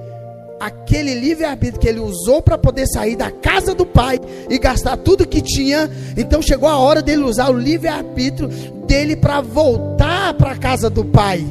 [0.65, 5.27] aquele livre-arbítrio que ele usou para poder sair da casa do pai e gastar tudo
[5.27, 8.47] que tinha, então chegou a hora dele usar o livre-arbítrio
[8.87, 11.45] dele para voltar para a casa do pai.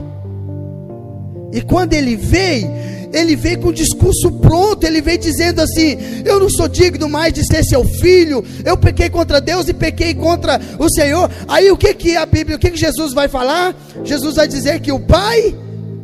[1.52, 2.70] E quando ele veio,
[3.12, 7.34] ele veio com o discurso pronto, ele veio dizendo assim: Eu não sou digno mais
[7.34, 11.30] de ser seu filho, eu pequei contra Deus e pequei contra o Senhor.
[11.46, 13.76] Aí o que que a Bíblia, o que que Jesus vai falar?
[14.02, 15.54] Jesus vai dizer que o pai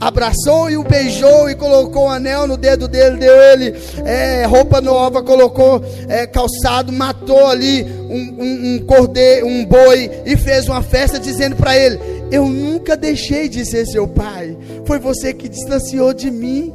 [0.01, 4.81] abraçou e o beijou e colocou um anel no dedo dele, deu ele é, roupa
[4.81, 10.83] nova, colocou é, calçado, matou ali um, um, um cordeiro, um boi e fez uma
[10.83, 11.99] festa dizendo para ele:
[12.31, 16.75] Eu nunca deixei de ser seu pai, foi você que distanciou de mim.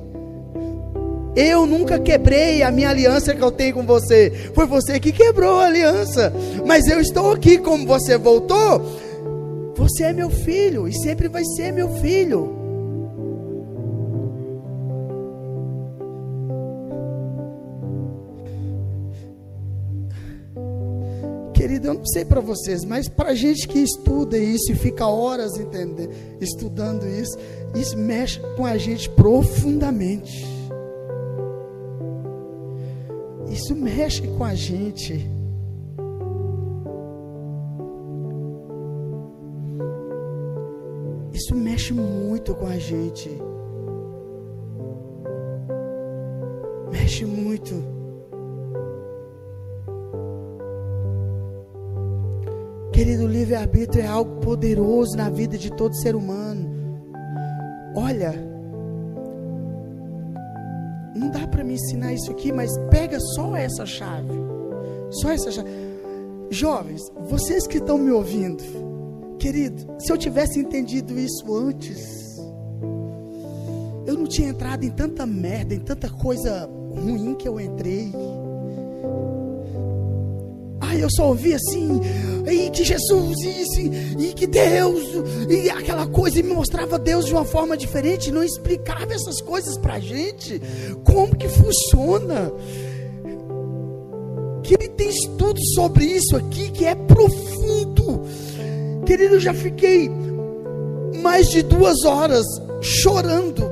[1.36, 4.52] Eu nunca quebrei a minha aliança que eu tenho com você.
[4.54, 6.32] Foi você que quebrou a aliança.
[6.64, 8.80] Mas eu estou aqui, como você voltou.
[9.76, 12.63] Você é meu filho e sempre vai ser meu filho.
[21.64, 25.08] Querido, eu não sei para vocês, mas para a gente que estuda isso e fica
[25.08, 27.38] horas entendendo, estudando isso,
[27.74, 30.46] isso mexe com a gente profundamente.
[33.50, 35.26] Isso mexe com a gente.
[41.32, 43.30] Isso mexe muito com a gente.
[46.92, 48.03] Mexe muito
[52.94, 56.72] Querido, o livre-arbítrio é algo poderoso na vida de todo ser humano.
[57.96, 58.32] Olha,
[61.16, 64.32] não dá para me ensinar isso aqui, mas pega só essa chave.
[65.10, 65.70] Só essa chave.
[66.52, 68.64] Jovens, vocês que estão me ouvindo,
[69.40, 72.38] querido, se eu tivesse entendido isso antes,
[74.06, 78.12] eu não tinha entrado em tanta merda, em tanta coisa ruim que eu entrei.
[80.94, 82.00] Ai, eu só ouvi assim,
[82.48, 85.02] e que Jesus, e, e que Deus,
[85.50, 89.76] e aquela coisa, e me mostrava Deus de uma forma diferente, não explicava essas coisas
[89.76, 90.62] pra gente,
[91.04, 92.52] como que funciona.
[94.62, 98.22] Que ele tem estudo sobre isso aqui que é profundo.
[99.06, 100.12] Querido, eu já fiquei
[101.24, 102.46] mais de duas horas
[102.82, 103.64] chorando,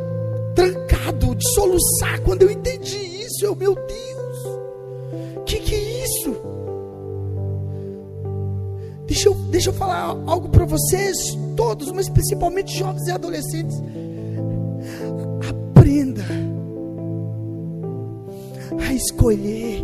[0.56, 3.46] trancado, de soluçar quando eu entendi isso.
[3.46, 4.11] Eu, meu Deus,
[9.12, 11.18] Deixa eu, deixa eu falar algo para vocês,
[11.58, 13.78] todos, mas principalmente jovens e adolescentes.
[15.50, 16.24] Aprenda
[18.80, 19.84] a escolher.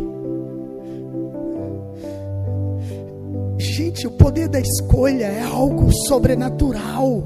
[3.58, 7.22] Gente, o poder da escolha é algo sobrenatural.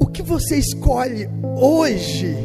[0.00, 2.36] O que você escolhe hoje,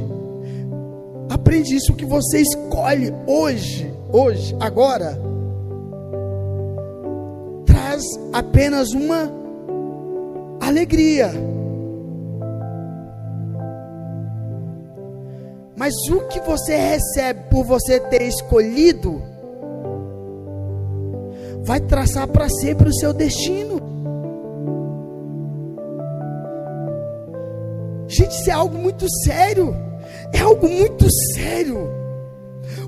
[1.32, 5.31] aprende isso, o que você escolhe hoje, hoje, agora
[8.02, 9.32] traz apenas uma
[10.60, 11.32] alegria.
[15.76, 19.22] Mas o que você recebe por você ter escolhido,
[21.64, 23.80] vai traçar para sempre o seu destino.
[28.08, 29.76] Gente, isso é algo muito sério.
[30.34, 31.90] É algo muito sério.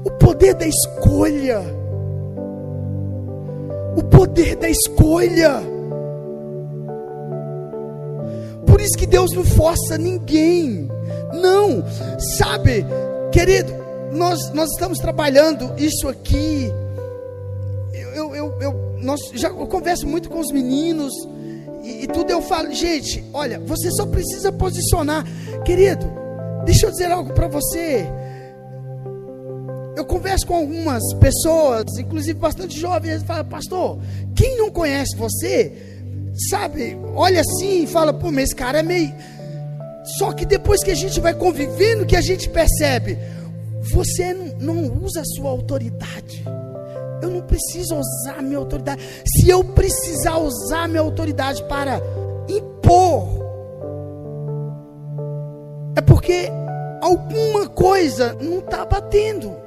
[0.04, 1.83] O poder da escolha
[3.96, 5.62] o poder da escolha.
[8.66, 10.90] Por isso que Deus não força ninguém.
[11.34, 11.84] Não,
[12.38, 12.86] sabe,
[13.32, 13.74] querido,
[14.12, 16.72] nós, nós estamos trabalhando isso aqui.
[18.16, 21.12] Eu, eu, eu, nós, já, eu converso muito com os meninos
[21.84, 25.26] e, e tudo eu falo, gente, olha, você só precisa posicionar,
[25.66, 26.06] querido.
[26.66, 28.08] Deixa eu dizer algo para você
[30.04, 34.00] eu converso com algumas pessoas, inclusive bastante jovens, e falam, pastor,
[34.36, 35.72] quem não conhece você,
[36.50, 39.14] sabe, olha assim e fala, pô, mas esse cara é meio.
[40.18, 43.18] Só que depois que a gente vai convivendo, que a gente percebe,
[43.94, 46.44] você não, usa a sua autoridade.
[47.22, 49.02] Eu não preciso usar a minha autoridade.
[49.26, 52.02] Se eu precisar usar a minha autoridade para
[52.50, 53.30] impor,
[55.96, 56.50] é porque
[57.02, 59.63] alguma coisa não está batendo.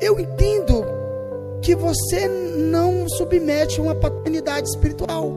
[0.00, 0.84] Eu entendo
[1.60, 5.32] que você não submete uma paternidade espiritual.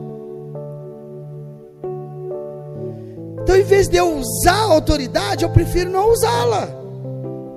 [3.42, 6.68] Então, em vez de eu usar a autoridade, eu prefiro não usá-la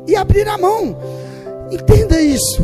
[0.07, 0.97] e abrir a mão.
[1.71, 2.61] Entenda isso.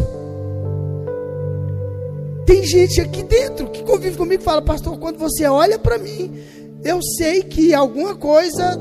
[2.45, 6.35] Tem gente aqui dentro que convive comigo e fala, pastor, quando você olha para mim,
[6.83, 8.79] eu sei que alguma coisa,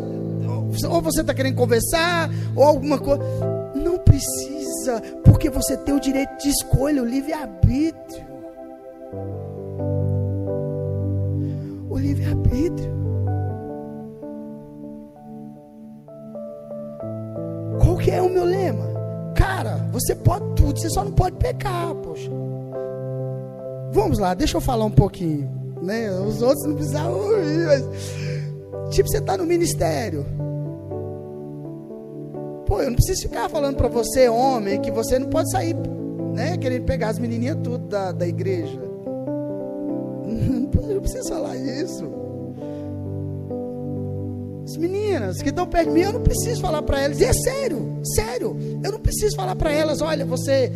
[0.88, 3.22] ou você está querendo conversar, ou alguma coisa.
[3.74, 8.26] Não precisa porque você tem o direito de escolha, o livre-arbítrio.
[11.88, 12.90] O livre-arbítrio.
[17.82, 18.86] Qual que é o meu lema?
[19.34, 22.30] Cara, você pode tudo, você só não pode pecar, poxa.
[23.92, 25.50] Vamos lá, deixa eu falar um pouquinho.
[25.82, 26.10] Né?
[26.12, 28.90] Os outros não precisavam ouvir, mas.
[28.90, 30.26] Tipo, você está no ministério.
[32.70, 35.74] Pô, eu não preciso ficar falando para você, homem, que você não pode sair,
[36.32, 38.78] né, querendo pegar as menininhas tudo da, da igreja.
[40.80, 42.04] Eu não preciso falar isso.
[44.64, 47.20] As meninas que estão perto de mim, eu não preciso falar para elas.
[47.20, 48.56] E é sério, sério.
[48.84, 50.70] Eu não preciso falar para elas, olha, você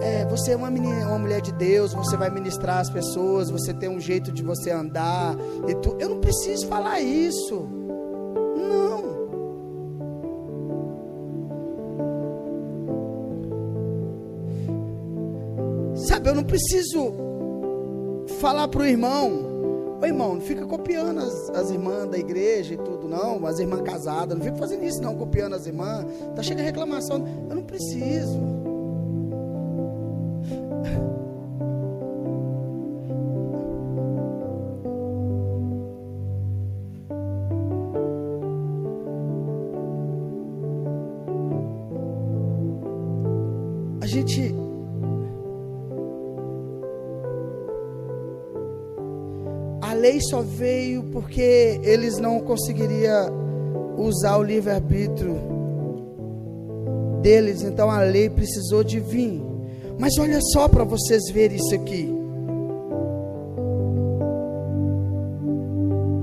[0.00, 3.72] é, você é uma menina, uma mulher de Deus, você vai ministrar as pessoas, você
[3.72, 5.36] tem um jeito de você andar
[5.68, 7.66] e tu, eu não preciso falar isso.
[16.46, 17.12] Preciso
[18.40, 22.76] falar para o irmão, ô irmão, não fica copiando as, as irmãs da igreja e
[22.76, 26.56] tudo, não, as irmãs casadas, não fica fazendo isso não, copiando as irmãs, tá cheia
[26.56, 28.55] de reclamação, eu não preciso.
[50.28, 53.32] Só veio porque eles não conseguiriam
[53.98, 55.36] usar o livre-arbítrio
[57.22, 59.42] deles, então a lei precisou de vir.
[59.98, 62.14] Mas olha só para vocês verem isso aqui.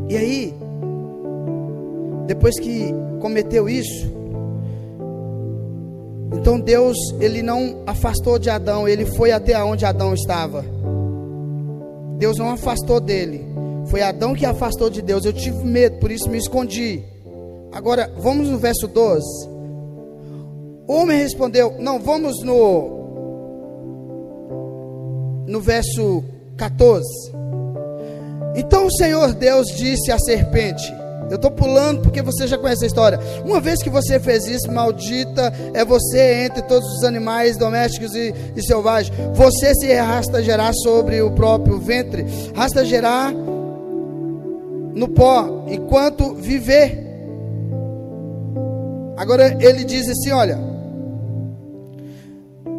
[0.10, 0.54] E aí,
[2.28, 4.14] depois que cometeu isso,
[6.34, 10.64] então Deus, ele não afastou de Adão, ele foi até onde Adão estava.
[12.18, 13.53] Deus não afastou dele.
[13.94, 15.24] Foi Adão que afastou de Deus.
[15.24, 17.04] Eu tive medo, por isso me escondi.
[17.72, 19.24] Agora, vamos no verso 12.
[20.88, 23.04] O homem respondeu: Não, vamos no
[25.48, 26.24] no verso
[26.58, 27.06] 14.
[28.56, 30.91] Então o Senhor Deus disse à serpente:
[31.30, 33.20] Eu estou pulando porque você já conhece a história.
[33.46, 38.34] Uma vez que você fez isso, maldita é você entre todos os animais domésticos e,
[38.56, 39.16] e selvagens.
[39.36, 42.26] Você se rastejará sobre o próprio ventre,
[42.56, 43.32] rastejará
[44.96, 47.04] no pó, enquanto viver.
[49.18, 50.60] Agora ele diz assim: Olha,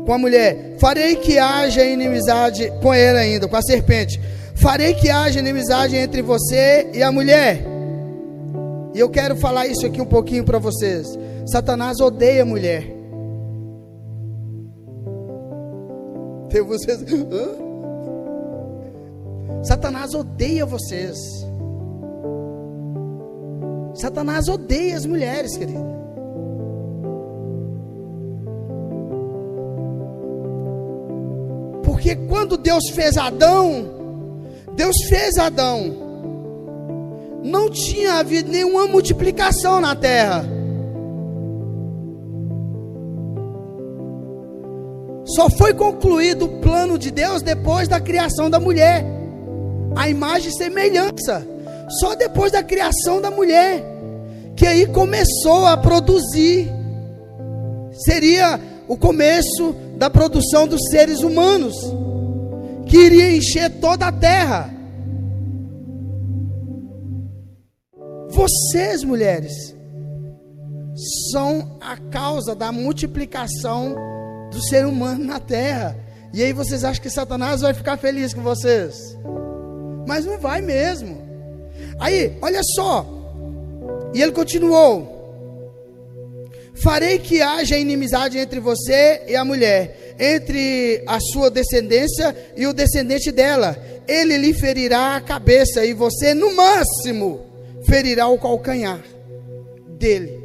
[0.05, 4.21] com a mulher, farei que haja inimizade com ele ainda, com a serpente
[4.55, 7.63] farei que haja inimizade entre você e a mulher.
[8.95, 11.19] E eu quero falar isso aqui um pouquinho para vocês.
[11.47, 12.85] Satanás odeia a mulher.
[16.49, 17.03] Tem vocês.
[17.03, 17.65] Hã?
[19.65, 21.19] Satanás odeia vocês.
[23.95, 25.95] Satanás odeia as mulheres, querido.
[31.83, 33.89] Porque quando Deus fez Adão,
[34.75, 36.03] Deus fez Adão.
[37.43, 40.45] Não tinha havido nenhuma multiplicação na terra.
[45.27, 49.05] Só foi concluído o plano de Deus depois da criação da mulher.
[49.97, 51.54] A imagem e semelhança.
[52.01, 53.83] Só depois da criação da mulher.
[54.57, 56.71] Que aí começou a produzir.
[58.05, 61.75] Seria o começo da produção dos seres humanos
[62.87, 64.73] que iria encher toda a terra.
[68.31, 69.75] Vocês, mulheres,
[71.31, 73.95] são a causa da multiplicação
[74.51, 75.97] do ser humano na terra.
[76.33, 79.17] E aí vocês acham que Satanás vai ficar feliz com vocês?
[80.07, 81.24] Mas não vai mesmo.
[81.99, 83.07] Aí, olha só.
[84.13, 85.15] E ele continuou:
[86.75, 92.73] Farei que haja inimizade entre você e a mulher, entre a sua descendência e o
[92.73, 93.77] descendente dela.
[94.07, 97.47] Ele lhe ferirá a cabeça e você, no máximo,
[97.87, 99.03] ferirá o calcanhar
[99.99, 100.43] dele.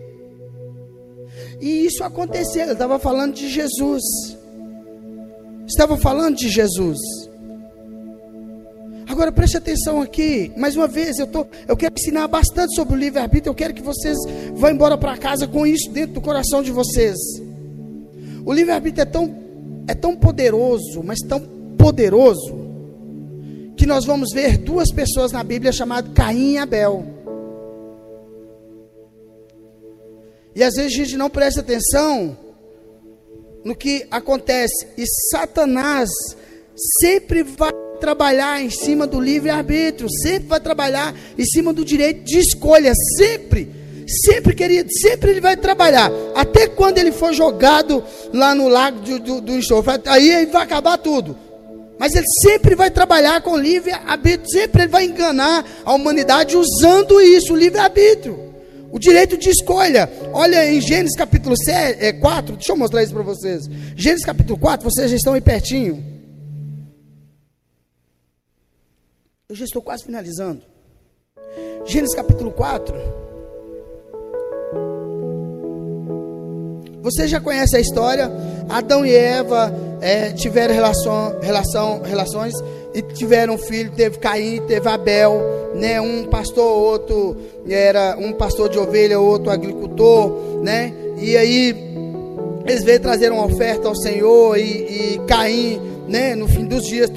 [1.60, 4.04] E isso aconteceu, ele estava falando de Jesus.
[5.68, 6.98] Estava falando de Jesus.
[9.10, 12.98] Agora preste atenção aqui, mais uma vez, eu, tô, eu quero ensinar bastante sobre o
[12.98, 14.16] livre-arbítrio, eu quero que vocês
[14.54, 17.18] vão embora para casa com isso dentro do coração de vocês.
[18.46, 19.36] O livre-arbítrio é tão,
[19.88, 21.40] é tão poderoso, mas tão
[21.76, 22.56] poderoso,
[23.76, 27.04] que nós vamos ver duas pessoas na Bíblia chamadas Caim e Abel.
[30.56, 32.38] E às vezes a gente não presta atenção
[33.66, 36.12] no que acontece, e Satanás
[37.02, 42.40] sempre vai trabalhar em cima do livre-arbítrio, sempre vai trabalhar em cima do direito de
[42.40, 43.80] escolha, sempre.
[44.26, 46.12] Sempre, querido, sempre ele vai trabalhar.
[46.34, 50.98] Até quando ele for jogado lá no lago do, do, do enxofre, aí vai acabar
[50.98, 51.38] tudo.
[52.00, 57.54] Mas ele sempre vai trabalhar com livre-arbítrio, sempre ele vai enganar a humanidade usando isso,
[57.54, 58.50] o livre-arbítrio.
[58.92, 60.10] O direito de escolha.
[60.34, 63.70] Olha em Gênesis capítulo 7, é, 4, deixa eu mostrar isso para vocês.
[63.96, 66.19] Gênesis capítulo 4, vocês já estão aí pertinho.
[69.52, 70.62] Eu já estou quase finalizando.
[71.84, 72.94] Gênesis capítulo 4.
[77.02, 78.30] Você já conhece a história?
[78.70, 82.54] Adão e Eva é, tiveram relação, relação, relações
[82.94, 83.92] e tiveram um filho.
[83.92, 85.42] Teve Caim, teve Abel,
[85.74, 86.00] né?
[86.00, 87.36] Um pastor, outro
[87.68, 90.94] era um pastor de ovelha, outro agricultor, né?
[91.18, 91.76] E aí
[92.68, 97.10] eles veio trazer uma oferta ao Senhor e, e Caim né, no fim dos dias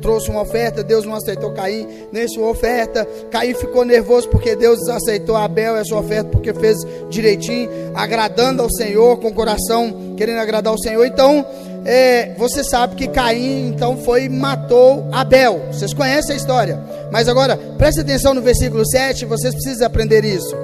[0.00, 3.06] trouxe uma oferta, Deus não aceitou Caim nem sua oferta.
[3.30, 6.78] Caim ficou nervoso porque Deus aceitou Abel e a sua oferta porque fez
[7.10, 11.04] direitinho, agradando ao Senhor, com o coração querendo agradar ao Senhor.
[11.04, 11.44] Então,
[11.84, 15.66] é, você sabe que Caim então foi e matou Abel.
[15.70, 16.80] Vocês conhecem a história.
[17.12, 20.56] Mas agora, preste atenção no versículo 7, vocês precisam aprender isso.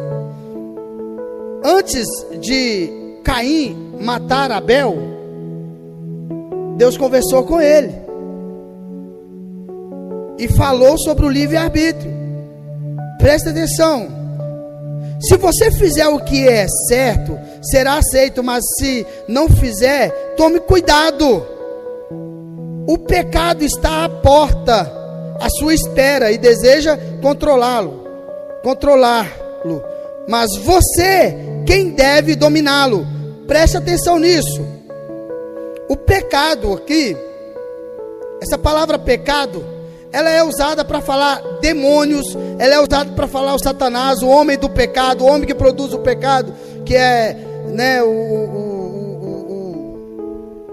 [1.62, 2.06] Antes
[2.40, 5.13] de Caim matar Abel,
[6.76, 7.94] Deus conversou com ele
[10.38, 12.12] e falou sobre o livre-arbítrio.
[13.18, 14.08] Presta atenção.
[15.20, 21.46] Se você fizer o que é certo, será aceito, mas se não fizer, tome cuidado.
[22.86, 24.92] O pecado está à porta,
[25.40, 28.06] à sua espera e deseja controlá-lo,
[28.62, 29.82] controlá-lo.
[30.28, 33.06] Mas você, quem deve dominá-lo?
[33.46, 34.73] Preste atenção nisso.
[35.88, 37.16] O pecado aqui,
[38.40, 39.64] essa palavra pecado,
[40.12, 42.24] ela é usada para falar demônios,
[42.58, 45.92] ela é usada para falar o Satanás, o homem do pecado, o homem que produz
[45.92, 46.54] o pecado,
[46.84, 47.36] que é
[47.68, 48.64] né, o, o,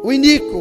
[0.04, 0.56] o, o iníquo,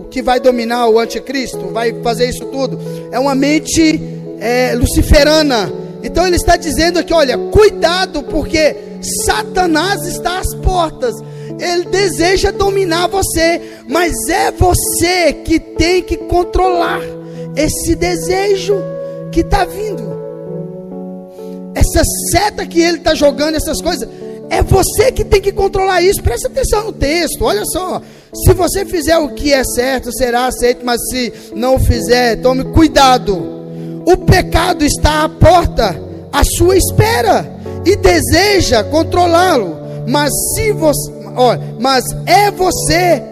[0.00, 2.78] o, que vai dominar o anticristo, vai fazer isso tudo.
[3.12, 4.00] É uma mente
[4.40, 5.72] é, luciferana.
[6.02, 8.76] Então ele está dizendo aqui: olha, cuidado, porque
[9.24, 11.14] Satanás está às portas.
[11.58, 17.00] Ele deseja dominar você, mas é você que tem que controlar
[17.56, 18.76] esse desejo
[19.30, 20.14] que está vindo.
[21.74, 24.08] Essa seta que ele está jogando, essas coisas,
[24.50, 26.22] é você que tem que controlar isso.
[26.22, 28.00] Presta atenção no texto, olha só.
[28.34, 33.36] Se você fizer o que é certo, será aceito, mas se não fizer, tome cuidado.
[34.06, 35.98] O pecado está à porta,
[36.32, 37.50] à sua espera,
[37.84, 39.76] e deseja controlá-lo.
[40.06, 43.22] Mas se você, olha, mas é você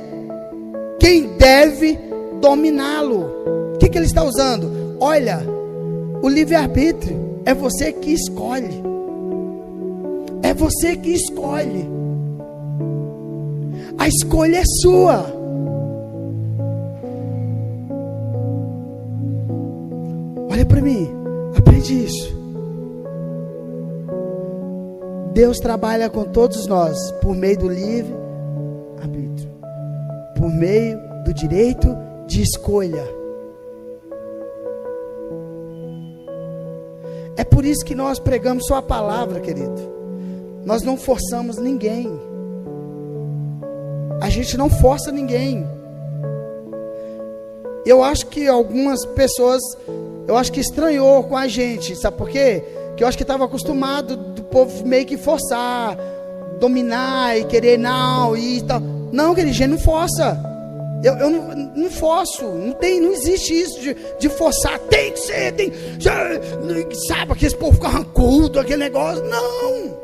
[0.99, 1.99] quem deve
[2.41, 3.43] dominá-lo
[3.83, 4.97] que, que ele está usando?
[5.01, 5.41] Olha,
[6.23, 8.81] o livre-arbítrio é você que escolhe.
[10.43, 11.89] É você que escolhe.
[13.99, 15.27] A escolha é sua.
[20.49, 21.09] Olha para mim,
[21.57, 22.42] aprende isso.
[25.33, 28.15] Deus trabalha com todos nós por meio do livre
[29.01, 29.51] arbítrio,
[30.37, 33.05] por meio do direito de escolha.
[37.37, 39.91] É por isso que nós pregamos Sua palavra, querido.
[40.65, 42.13] Nós não forçamos ninguém.
[44.21, 45.67] A gente não força ninguém.
[47.85, 49.61] Eu acho que algumas pessoas,
[50.29, 52.63] eu acho que estranhou com a gente, sabe por quê?
[52.97, 55.97] Que eu acho que estava acostumado do povo meio que forçar,
[56.61, 58.81] dominar e querer não e tal.
[59.11, 60.39] Não, querido, gente não força.
[61.03, 65.19] Eu, eu não, não forço, não tem, não existe isso de, de forçar, tem que
[65.19, 65.73] ser, tem,
[67.09, 69.25] sabe, aquele povo fica rancudo, aquele negócio.
[69.25, 69.99] Não,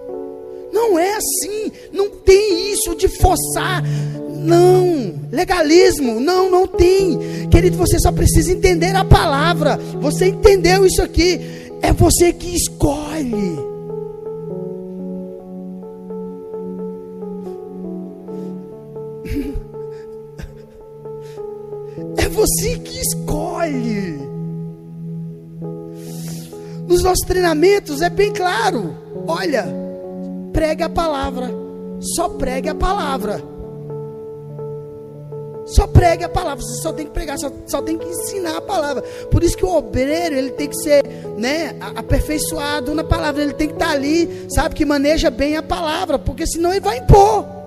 [0.73, 3.85] não é assim, não tem isso de forçar,
[4.29, 11.01] não, legalismo, não, não tem, querido, você só precisa entender a palavra, você entendeu isso
[11.01, 11.41] aqui,
[11.81, 13.78] é você que escolhe.
[22.39, 24.17] Você que escolhe.
[26.87, 28.97] Nos nossos treinamentos é bem claro.
[29.27, 29.67] Olha,
[30.53, 31.51] pregue a palavra.
[32.01, 33.43] Só pregue a palavra.
[35.67, 38.61] Só pregue a palavra, você só tem que pregar, só, só tem que ensinar a
[38.61, 39.03] palavra.
[39.31, 41.05] Por isso que o obreiro, ele tem que ser,
[41.37, 46.19] né, aperfeiçoado na palavra, ele tem que estar ali, sabe, que maneja bem a palavra,
[46.19, 47.58] porque senão ele vai impor.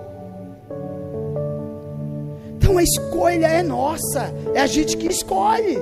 [2.62, 5.78] Então a escolha é nossa, é a gente que escolhe.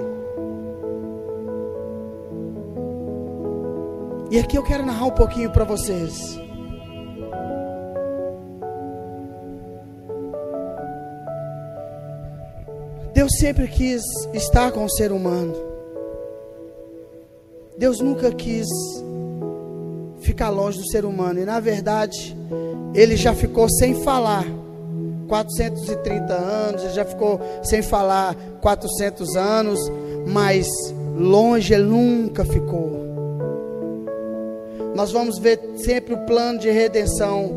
[4.31, 6.41] E aqui eu quero narrar um pouquinho para vocês.
[13.13, 14.01] Deus sempre quis
[14.33, 15.55] estar com o ser humano.
[17.77, 18.67] Deus nunca quis
[20.21, 21.41] ficar longe do ser humano.
[21.41, 22.35] E na verdade,
[22.95, 24.60] Ele já ficou sem falar
[25.31, 29.79] 430 anos, ele já ficou sem falar 400 anos,
[30.27, 30.67] mas
[31.17, 32.99] longe ele nunca ficou.
[34.93, 37.53] Nós vamos ver sempre o plano de redenção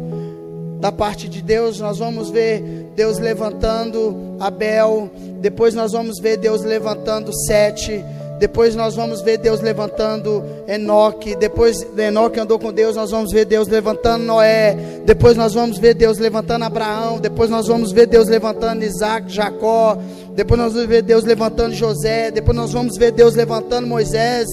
[0.80, 2.61] da parte de Deus, nós vamos ver
[2.95, 5.09] Deus levantando Abel,
[5.39, 8.05] depois nós vamos ver Deus levantando Sete,
[8.43, 11.33] depois nós vamos ver Deus levantando Enoque.
[11.33, 14.75] Depois Enoque andou com Deus, nós vamos ver Deus levantando Noé.
[15.05, 17.21] Depois nós vamos ver Deus levantando Abraão.
[17.21, 19.97] Depois nós vamos ver Deus levantando Isaac, Jacó.
[20.35, 22.31] Depois nós vamos ver Deus levantando José.
[22.31, 24.45] Depois nós vamos ver Deus levantando Moisés.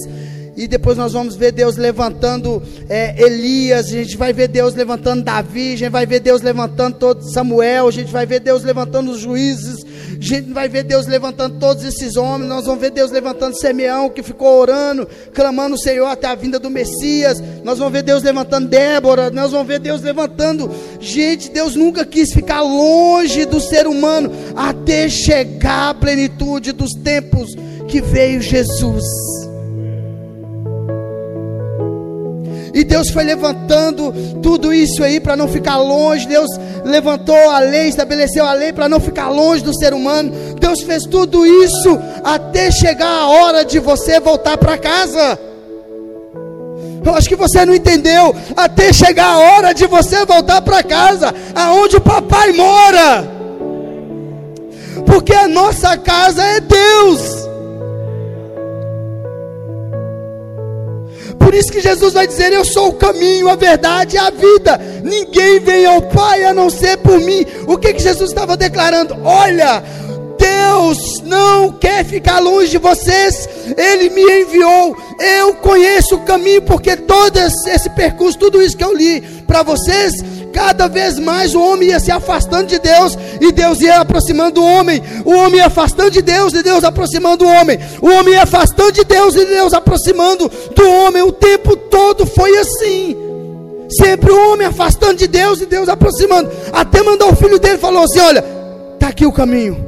[0.55, 5.23] E depois nós vamos ver Deus levantando é, Elias, a gente vai ver Deus levantando
[5.23, 9.11] Davi, a gente vai ver Deus levantando todo Samuel, a gente vai ver Deus levantando
[9.11, 9.85] os juízes,
[10.21, 12.47] A gente vai ver Deus levantando todos esses homens.
[12.47, 16.59] Nós vamos ver Deus levantando Simeão, que ficou orando, clamando o Senhor até a vinda
[16.59, 17.41] do Messias.
[17.63, 19.31] Nós vamos ver Deus levantando Débora.
[19.31, 20.69] Nós vamos ver Deus levantando.
[20.99, 27.49] Gente, Deus nunca quis ficar longe do ser humano até chegar à plenitude dos tempos
[27.87, 29.50] que veio Jesus.
[32.73, 36.27] E Deus foi levantando tudo isso aí para não ficar longe.
[36.27, 36.49] Deus
[36.83, 40.31] levantou a lei, estabeleceu a lei para não ficar longe do ser humano.
[40.59, 45.39] Deus fez tudo isso até chegar a hora de você voltar para casa.
[47.03, 48.33] Eu acho que você não entendeu.
[48.55, 53.27] Até chegar a hora de você voltar para casa, aonde o papai mora.
[55.05, 57.40] Porque a nossa casa é Deus.
[61.43, 64.79] Por isso que Jesus vai dizer: Eu sou o caminho, a verdade e a vida.
[65.03, 67.45] Ninguém vem ao Pai a não ser por mim.
[67.67, 69.17] O que, que Jesus estava declarando?
[69.23, 69.83] Olha,
[70.37, 74.95] Deus não quer ficar longe de vocês, Ele me enviou.
[75.19, 80.13] Eu conheço o caminho, porque todo esse percurso, tudo isso que eu li para vocês,
[80.51, 84.65] cada vez mais o homem ia se afastando de Deus e Deus ia aproximando o
[84.65, 85.01] homem.
[85.25, 87.79] O homem ia afastando de Deus e Deus aproximando o homem.
[88.01, 91.21] O homem ia afastando de Deus e Deus aproximando do homem.
[91.23, 93.15] O tempo todo foi assim.
[93.89, 96.49] Sempre o homem afastando de Deus e Deus aproximando.
[96.71, 98.43] Até mandou o filho dele falou assim: Olha,
[98.93, 99.85] está aqui o caminho.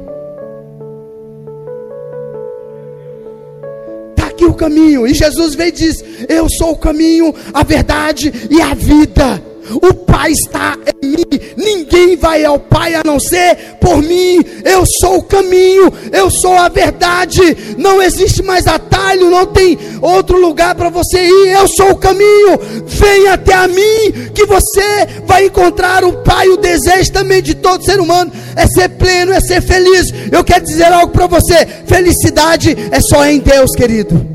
[4.10, 5.06] Está aqui o caminho.
[5.06, 9.53] E Jesus veio e diz: Eu sou o caminho, a verdade e a vida.
[9.70, 11.24] O Pai está em mim.
[11.56, 14.44] Ninguém vai ao Pai a não ser por mim.
[14.64, 17.40] Eu sou o caminho, eu sou a verdade.
[17.78, 21.48] Não existe mais atalho, não tem outro lugar para você ir.
[21.48, 22.58] Eu sou o caminho.
[22.86, 26.48] Venha até a mim que você vai encontrar o Pai.
[26.48, 30.06] O desejo também de todo ser humano é ser pleno, é ser feliz.
[30.30, 34.34] Eu quero dizer algo para você: felicidade é só em Deus, querido.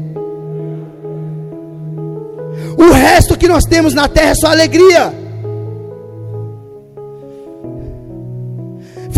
[2.77, 5.18] O resto que nós temos na terra é só alegria.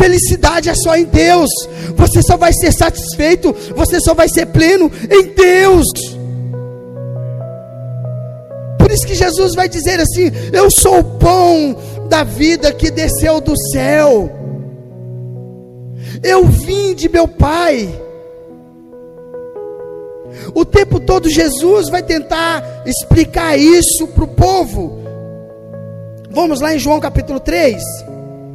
[0.02, 1.52] Felicidade é só em Deus.
[1.96, 5.86] Você só vai ser satisfeito, você só vai ser pleno em Deus.
[8.80, 11.78] Por isso que Jesus vai dizer assim: Eu sou o pão
[12.10, 14.28] da vida que desceu do céu.
[16.24, 17.88] Eu vim de meu Pai.
[20.56, 25.00] O tempo todo Jesus vai tentar explicar isso para o povo.
[26.32, 27.80] Vamos lá em João capítulo 3.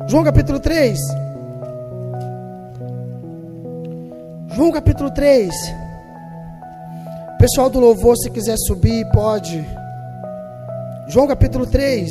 [0.08, 0.98] João capítulo 3.
[4.56, 5.52] João capítulo 3.
[7.38, 9.62] Pessoal do louvor, se quiser subir, pode.
[11.06, 12.10] João capítulo 3.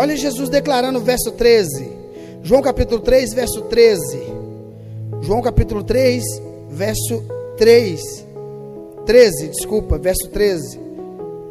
[0.00, 1.86] Olha Jesus declarando o verso 13.
[2.42, 4.00] João capítulo 3, verso 13.
[5.20, 6.24] João capítulo 3,
[6.70, 7.22] verso
[7.58, 8.00] 3.
[9.04, 10.80] 13, desculpa, verso 13.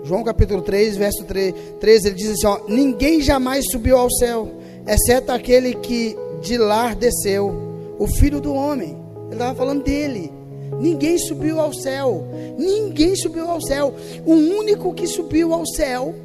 [0.03, 4.49] João capítulo 3, verso 13, ele diz assim: ó, Ninguém jamais subiu ao céu,
[4.87, 7.53] exceto aquele que de lá desceu,
[7.99, 8.97] o filho do homem.
[9.25, 10.33] Ele estava falando dele.
[10.79, 12.27] Ninguém subiu ao céu.
[12.57, 13.93] Ninguém subiu ao céu.
[14.25, 16.15] O único que subiu ao céu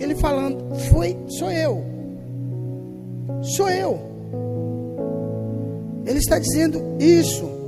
[0.00, 1.84] ele falando, foi, sou eu.
[3.42, 4.00] Sou eu.
[6.06, 7.60] Ele está dizendo isso.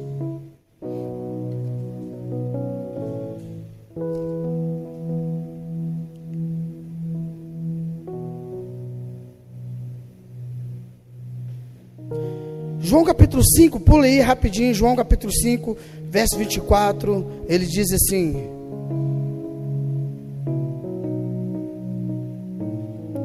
[12.80, 15.76] João capítulo 5, pula aí rapidinho, João capítulo 5,
[16.10, 18.61] verso 24, ele diz assim: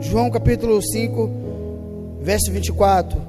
[0.10, 1.30] João capítulo 5,
[2.22, 3.22] verso 24.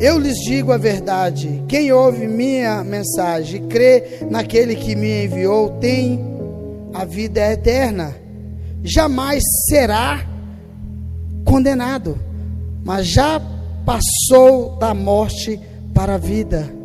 [0.00, 5.78] Eu lhes digo a verdade: quem ouve minha mensagem e crê naquele que me enviou
[5.78, 6.20] tem
[6.92, 8.16] a vida eterna.
[8.82, 10.26] Jamais será
[11.44, 12.18] condenado,
[12.84, 13.40] mas já
[13.86, 15.60] passou da morte
[15.94, 16.83] para a vida.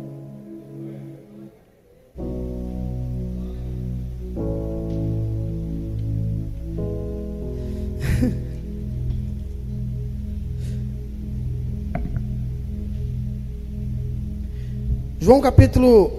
[15.30, 16.10] João capítulo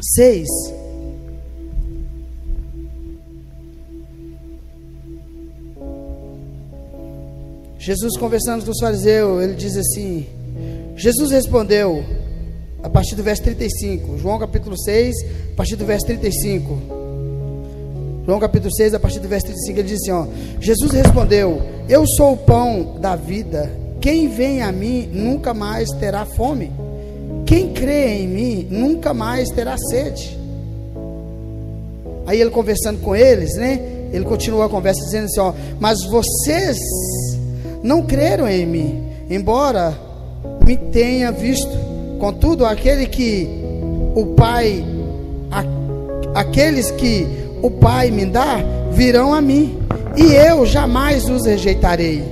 [0.00, 0.48] 6.
[7.78, 10.26] Jesus conversando com os fariseus, ele diz assim:
[10.96, 12.02] Jesus respondeu,
[12.82, 15.14] a partir do verso 35, João capítulo 6,
[15.52, 16.78] a partir do verso 35.
[18.24, 20.26] João capítulo 6, a partir do verso 35, ele diz assim: ó,
[20.58, 23.70] Jesus respondeu: Eu sou o pão da vida.
[24.00, 26.72] Quem vem a mim nunca mais terá fome.
[27.52, 30.38] Quem crê em mim nunca mais terá sede.
[32.26, 33.78] Aí ele conversando com eles, né?
[34.10, 36.78] Ele continua a conversa dizendo assim: ó, mas vocês
[37.82, 39.94] não creram em mim, embora
[40.66, 41.68] me tenha visto.
[42.18, 43.46] Contudo, aquele que
[44.14, 44.82] o Pai,
[46.34, 47.26] aqueles que
[47.60, 48.60] o Pai me dá,
[48.92, 49.78] virão a mim,
[50.16, 52.24] e eu jamais os rejeitarei.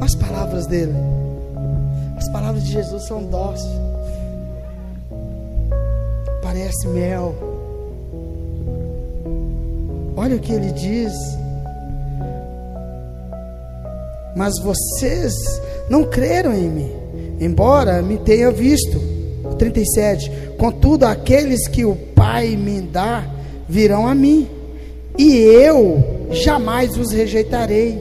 [0.00, 0.94] As palavras dele,
[2.24, 3.68] as palavras de Jesus são doces,
[6.42, 7.34] parece mel.
[10.16, 11.12] Olha o que ele diz.
[14.36, 15.34] Mas vocês
[15.88, 17.04] não creram em mim
[17.40, 19.00] embora me tenha visto.
[19.58, 20.30] 37.
[20.58, 23.24] Contudo, aqueles que o Pai me dá
[23.68, 24.48] virão a mim,
[25.18, 28.00] e eu jamais os rejeitarei.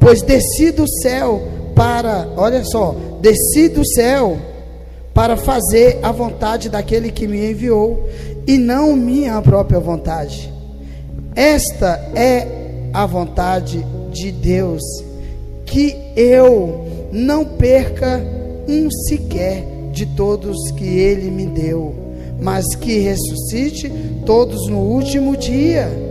[0.00, 1.42] Pois desci do céu
[1.76, 4.38] para, olha só, desci do céu
[5.12, 8.08] para fazer a vontade daquele que me enviou,
[8.46, 10.52] e não minha própria vontade.
[11.34, 12.46] Esta é
[12.92, 14.82] a vontade de Deus,
[15.66, 18.22] que eu não perca
[18.66, 21.94] um sequer de todos que ele me deu,
[22.40, 23.90] mas que ressuscite
[24.24, 26.05] todos no último dia.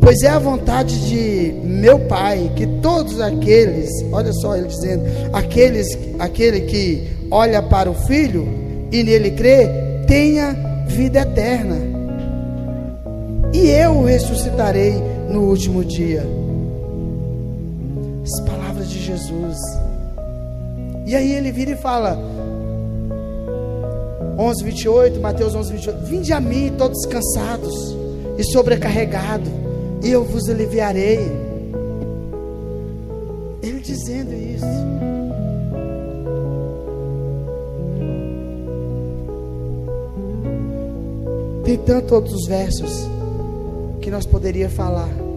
[0.00, 5.86] Pois é a vontade de meu Pai que todos aqueles, olha só ele dizendo, aqueles,
[6.18, 8.48] aquele que olha para o Filho
[8.90, 9.68] e nele crê,
[10.06, 11.76] tenha vida eterna.
[13.52, 14.94] E eu o ressuscitarei
[15.28, 16.24] no último dia.
[18.24, 19.56] As palavras de Jesus.
[21.06, 22.18] E aí ele vira e fala,
[24.38, 27.96] 11, 28, Mateus 11, 28, Vinde a mim todos cansados
[28.38, 29.50] e sobrecarregados,
[30.02, 31.20] e eu vos aliviarei.
[33.62, 34.64] Ele dizendo isso.
[41.64, 43.08] Tem tantos outros versos
[44.00, 45.30] que nós poderíamos falar.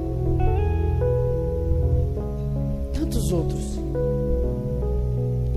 [3.34, 3.80] outros,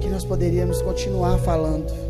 [0.00, 2.05] que nós poderíamos continuar falando.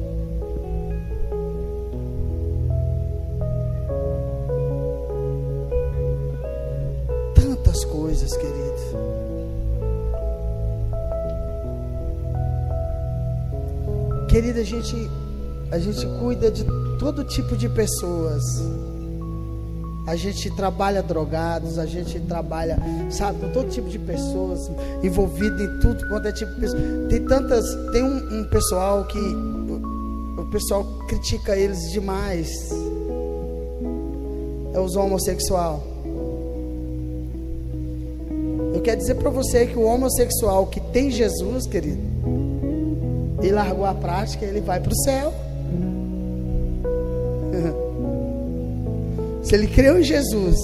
[14.66, 15.10] Gente,
[15.70, 16.64] a gente cuida de
[16.98, 18.42] todo tipo de pessoas
[20.06, 22.78] a gente trabalha drogados, a gente trabalha,
[23.10, 24.70] sabe, com todo tipo de pessoas,
[25.02, 26.80] envolvido em tudo quanto é tipo de pessoa.
[27.08, 32.48] Tem tantas, tem um, um pessoal que o, o, pessoal critica eles demais.
[34.72, 35.82] É os homossexual.
[38.74, 42.15] Eu quero dizer para você que o homossexual que tem Jesus, querido,
[43.46, 45.32] e largou a prática, ele vai para o céu.
[49.42, 50.56] Se ele creu em Jesus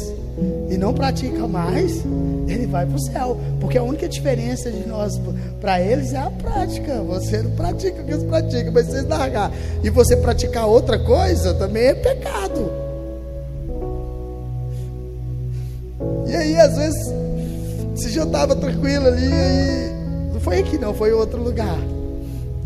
[0.68, 2.02] e não pratica mais,
[2.48, 3.38] ele vai para o céu.
[3.60, 5.20] Porque a única diferença de nós
[5.60, 7.00] para eles é a prática.
[7.02, 9.52] Você não pratica o que eles praticam, mas vocês largar
[9.84, 12.72] e você praticar outra coisa também é pecado.
[16.26, 17.14] E aí, às vezes,
[17.94, 19.92] você já estava tranquilo ali, aí,
[20.32, 21.78] não foi aqui não, foi em outro lugar.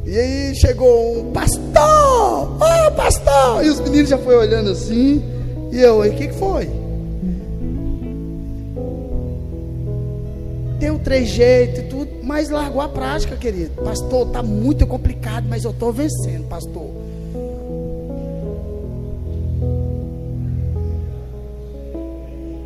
[0.07, 5.21] E aí chegou um pastor, oh pastor, e os meninos já foram olhando assim.
[5.73, 6.71] E eu, o que, que foi?
[10.79, 13.83] Tem o trejeito e tudo, mas largou a prática, querido.
[13.83, 16.87] Pastor, está muito complicado, mas eu estou vencendo, pastor.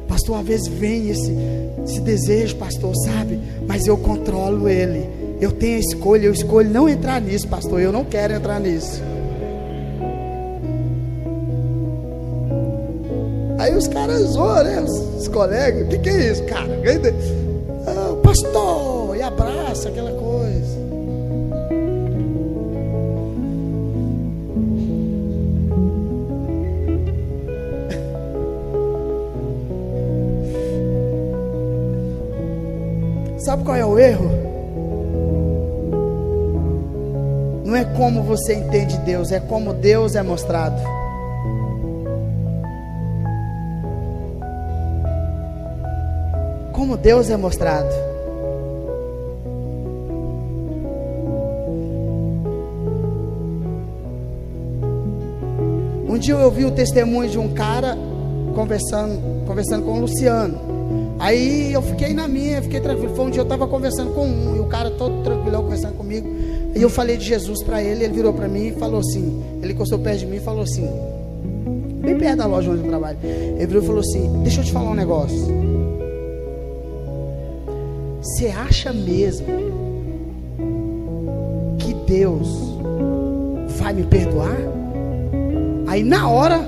[0.07, 1.35] Pastor, às vezes vem esse,
[1.87, 3.41] esse desejo, pastor, sabe?
[3.67, 5.20] Mas eu controlo ele.
[5.41, 7.81] Eu tenho a escolha, eu escolho não entrar nisso, pastor.
[7.81, 9.03] Eu não quero entrar nisso.
[13.59, 14.81] Aí os caras zoam, né?
[14.83, 16.69] Os, os colegas, o que, que é isso, cara?
[17.87, 20.79] Ah, pastor, e abraça aquela coisa.
[33.39, 34.40] Sabe qual é o erro?
[37.81, 40.81] É como você entende Deus, é como Deus é mostrado.
[46.91, 47.89] como Deus é mostrado.
[56.09, 57.97] Um dia eu ouvi o testemunho de um cara
[58.55, 60.59] conversando, conversando com o Luciano.
[61.21, 63.15] Aí eu fiquei na minha, fiquei tranquilo.
[63.15, 66.29] Foi um dia eu estava conversando com um, e o cara todo tranquilão conversando comigo.
[66.75, 69.73] E eu falei de Jesus para ele, ele virou para mim e falou assim: ele
[69.73, 70.89] encostou perto de mim e falou assim,
[72.01, 73.19] bem perto da loja onde eu trabalho.
[73.23, 75.47] Ele virou e falou assim: Deixa eu te falar um negócio.
[78.23, 79.47] Você acha mesmo
[81.79, 82.49] que Deus
[83.79, 84.57] vai me perdoar?
[85.87, 86.61] Aí na hora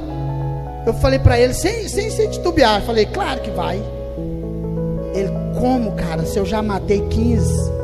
[0.86, 3.82] eu falei para ele, sem, sem, sem titubear, falei: Claro que vai.
[5.14, 5.28] Ele,
[5.58, 7.81] como, cara, se eu já matei 15?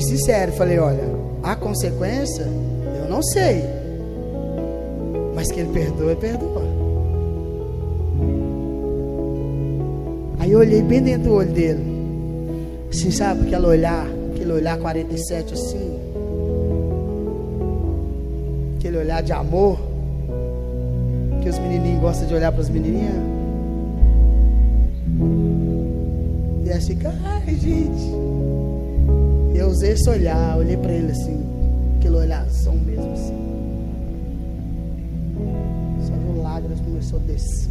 [0.00, 1.04] Fui sincero, falei, olha,
[1.42, 2.46] a consequência,
[3.02, 3.62] eu não sei.
[5.34, 6.62] Mas que ele perdoa, perdoa.
[10.38, 11.84] Aí eu olhei bem dentro do olho dele.
[12.90, 14.06] Assim, sabe, aquela olhar
[14.40, 15.98] aquele olhar 47 assim,
[18.78, 19.78] aquele olhar de amor,
[21.42, 23.22] que os menininhos gostam de olhar para as menininhas.
[26.64, 28.30] E assim, ai gente,
[29.70, 31.40] usei esse olhar, olhei para ele assim,
[31.96, 33.40] aquele olharzão mesmo assim.
[36.06, 37.70] Só que lágrimas começou a descer.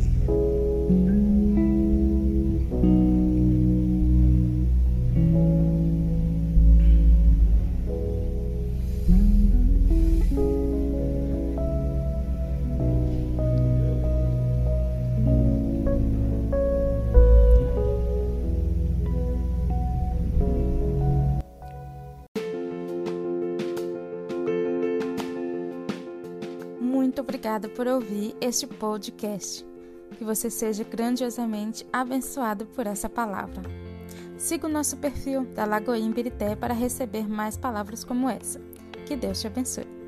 [27.59, 29.65] Obrigada por ouvir este podcast.
[30.17, 33.61] Que você seja grandiosamente abençoado por essa palavra.
[34.37, 38.59] Siga o nosso perfil da Lagoa Imbirité para receber mais palavras como essa.
[39.05, 39.98] Que Deus te abençoe.